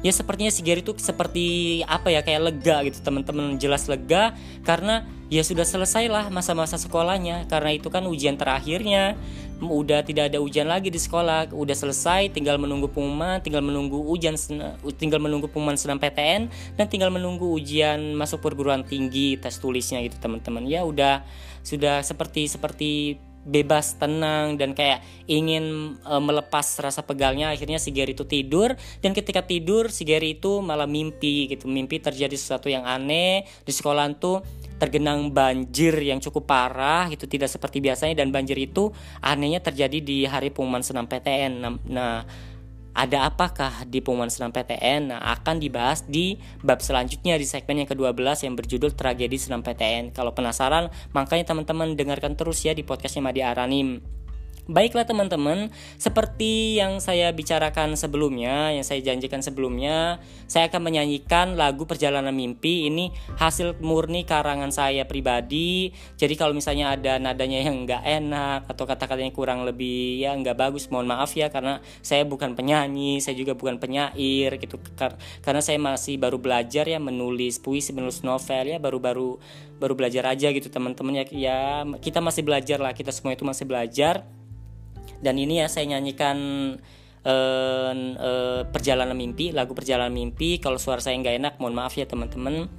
[0.06, 5.02] Ya sepertinya si Gary itu seperti apa ya kayak lega gitu teman-teman jelas lega karena
[5.26, 7.50] ya sudah selesai lah masa-masa sekolahnya.
[7.50, 9.18] Karena itu kan ujian terakhirnya
[9.60, 11.52] udah tidak ada ujian lagi di sekolah.
[11.52, 14.36] Udah selesai tinggal menunggu pengumuman tinggal menunggu ujian
[15.00, 20.20] tinggal menunggu pengumuman senam PTN dan tinggal menunggu ujian masuk perguruan tinggi tes tulisnya gitu
[20.20, 20.68] teman-teman.
[20.68, 21.24] Ya udah
[21.64, 27.54] sudah seperti seperti bebas tenang dan kayak ingin e, melepas rasa pegalnya.
[27.54, 31.70] Akhirnya si Gary itu tidur dan ketika tidur si Gary itu malah mimpi gitu.
[31.70, 34.42] Mimpi terjadi sesuatu yang aneh di sekolah tuh
[34.76, 38.92] tergenang banjir yang cukup parah gitu tidak seperti biasanya dan banjir itu
[39.24, 41.52] anehnya terjadi di hari pengumuman senam PTN
[41.88, 42.28] nah
[42.96, 45.12] ada apakah di pengumuman senam PTN?
[45.12, 50.16] Nah, akan dibahas di bab selanjutnya di segmen yang ke-12 yang berjudul Tragedi Senam PTN.
[50.16, 54.15] Kalau penasaran, makanya teman-teman dengarkan terus ya di podcastnya Madi Aranim.
[54.66, 60.18] Baiklah teman-teman, seperti yang saya bicarakan sebelumnya, yang saya janjikan sebelumnya,
[60.50, 62.90] saya akan menyanyikan lagu Perjalanan Mimpi.
[62.90, 65.94] Ini hasil murni karangan saya pribadi.
[66.18, 70.90] Jadi kalau misalnya ada nadanya yang nggak enak atau kata-katanya kurang lebih ya nggak bagus,
[70.90, 74.82] mohon maaf ya karena saya bukan penyanyi, saya juga bukan penyair gitu.
[75.46, 79.38] Karena saya masih baru belajar ya menulis puisi, menulis novel ya baru-baru
[79.78, 81.24] baru belajar aja gitu teman-teman ya.
[81.30, 81.58] Ya
[82.02, 84.26] kita masih belajar lah, kita semua itu masih belajar
[85.20, 86.38] dan ini ya saya nyanyikan
[87.26, 90.62] uh, uh, perjalanan mimpi lagu perjalanan mimpi.
[90.62, 92.70] Kalau suara saya nggak enak mohon maaf ya teman-teman.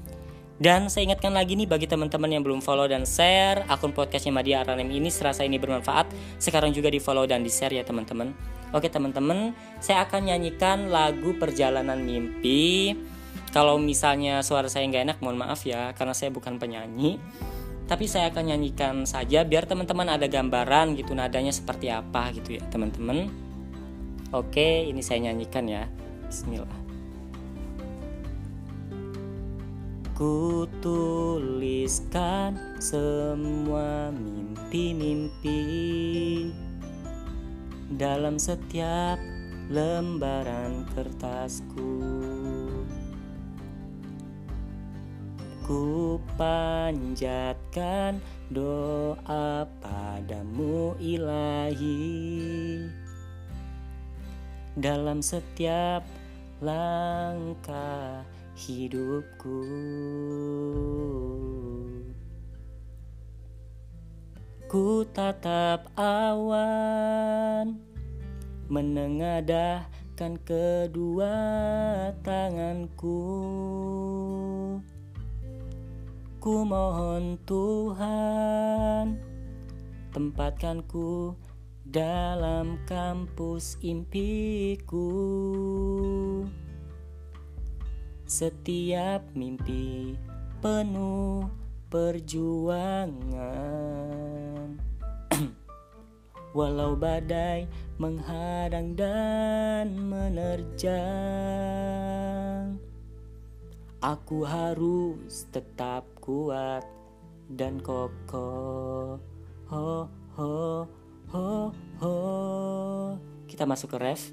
[0.57, 4.65] Dan saya ingatkan lagi nih bagi teman-teman yang belum follow dan share akun podcastnya Madia
[4.65, 6.09] Aranem ini serasa ini bermanfaat.
[6.41, 8.33] Sekarang juga di follow dan di share ya teman-teman.
[8.73, 12.97] Oke teman-teman saya akan nyanyikan lagu perjalanan mimpi.
[13.53, 17.21] Kalau misalnya suara saya nggak enak mohon maaf ya karena saya bukan penyanyi
[17.87, 22.63] tapi saya akan nyanyikan saja biar teman-teman ada gambaran gitu nadanya seperti apa gitu ya
[22.67, 23.31] teman-teman.
[24.35, 25.87] Oke ini saya nyanyikan ya.
[26.27, 26.83] Bismillah.
[30.11, 35.61] Ku tuliskan semua mimpi-mimpi
[37.95, 39.15] dalam setiap
[39.71, 41.87] lembaran kertasku
[45.67, 52.87] Ku panjatkan doa padamu ilahi.
[54.79, 56.07] Dalam setiap
[56.63, 58.23] langkah
[58.55, 59.59] hidupku.
[64.71, 67.75] Ku tatap awan
[68.71, 71.35] Menengadahkan kedua
[72.23, 73.19] tanganku
[76.37, 79.17] Ku mohon Tuhan
[80.17, 81.37] Tempatkan ku
[81.87, 85.07] dalam kampus impiku.
[88.27, 90.19] Setiap mimpi
[90.59, 91.47] penuh
[91.87, 93.39] perjuangan.
[96.57, 101.86] Walau badai menghadang dan menerjang
[103.97, 106.85] Aku harus tetap kuat
[107.49, 109.17] dan kokoh.
[109.73, 110.05] Ho
[110.37, 110.85] ho
[111.33, 112.15] ho ho.
[113.49, 114.29] Kita masuk ke ref.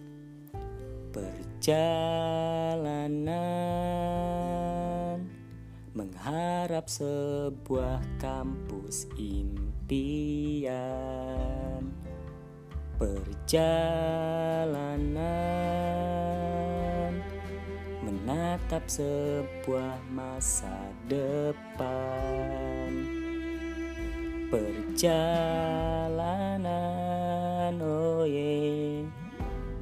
[1.17, 3.17] Perjalanan
[5.97, 10.77] mengharap sebuah kampus impian.
[13.01, 15.25] Perjalanan
[18.25, 20.73] menatap sebuah masa
[21.13, 22.89] depan
[24.49, 25.13] perjalanan
[27.85, 29.05] oh yeah.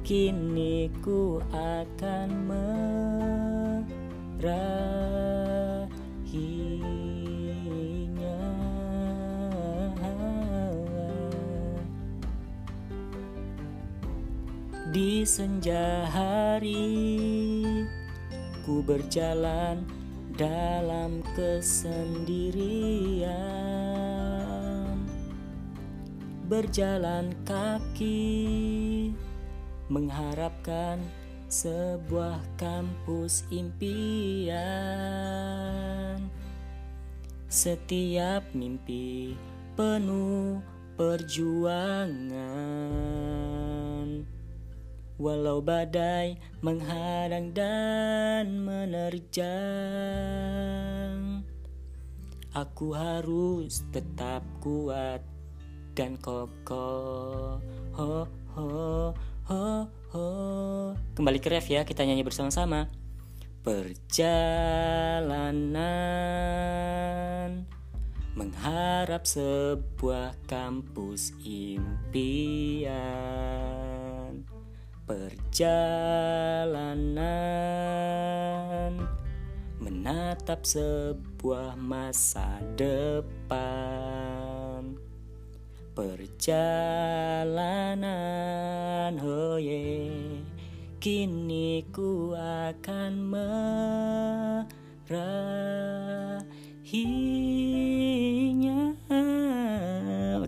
[0.03, 4.51] kini ku akan merahinya
[14.91, 16.91] di senja hari
[18.63, 19.83] Ku berjalan
[20.33, 23.83] dalam kesendirian
[26.53, 29.09] berjalan kaki
[29.89, 30.99] mengharapkan
[31.49, 34.61] sebuah kampus impian.
[37.49, 39.33] Setiap mimpi
[39.77, 40.61] penuh
[40.93, 42.29] perjuangan.
[45.21, 49.53] Walau badai menghadang dan menerjang,
[52.49, 55.21] aku harus tetap kuat
[55.93, 57.61] dan kokoh.
[57.93, 58.25] Ho,
[58.57, 59.13] ho,
[59.45, 60.27] ho, ho.
[61.13, 62.89] Kembali ke ref ya, kita nyanyi bersama-sama.
[63.61, 65.53] Perjalanan
[68.33, 72.89] mengharap sebuah kampus impian.
[75.03, 76.63] Perjalanan
[79.83, 83.59] menatap sebuah masa depan.
[85.91, 87.99] Perjalanan,
[89.19, 90.39] oh yeah.
[91.03, 93.91] Kini ku akan merahinya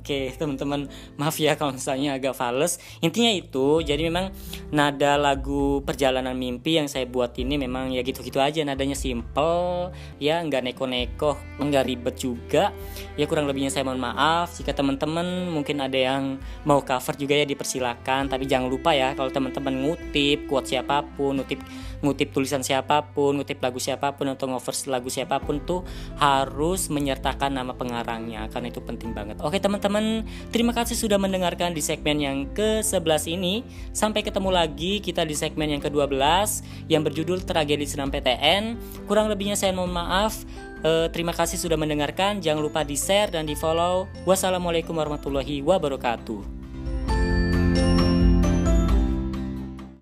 [0.06, 0.86] Oke teman-teman
[1.18, 4.30] maaf ya kalau misalnya agak fales Intinya itu jadi memang
[4.70, 9.89] nada lagu perjalanan mimpi yang saya buat ini memang ya gitu-gitu aja Nadanya simple
[10.22, 12.70] ya nggak neko-neko nggak ribet juga.
[13.16, 14.53] Ya kurang lebihnya saya mohon maaf.
[14.53, 16.38] Jika teman-teman mungkin ada yang
[16.68, 18.30] mau cover juga ya dipersilakan.
[18.30, 21.60] Tapi jangan lupa ya kalau teman-teman ngutip quote siapa pun Ngutip,
[22.03, 25.82] ngutip tulisan siapa pun Ngutip lagu siapa pun atau ngovers lagu siapa pun tuh
[26.20, 29.39] harus menyertakan nama pengarangnya Karena itu penting banget.
[29.39, 29.95] Oke teman-teman
[30.50, 33.62] terima kasih sudah mendengarkan di segmen yang ke-11 ini.
[33.93, 36.20] Sampai ketemu lagi kita di segmen yang ke-12
[36.89, 38.76] yang berjudul Tragedi Senam PTN.
[39.06, 40.41] Kurang lebihnya saya mohon maaf.
[40.86, 42.41] Eh, terima kasih sudah mendengarkan.
[42.41, 44.06] Jangan lupa di-share dan di-follow.
[44.28, 46.64] Wassalamualaikum warahmatullahi wabarakatuh.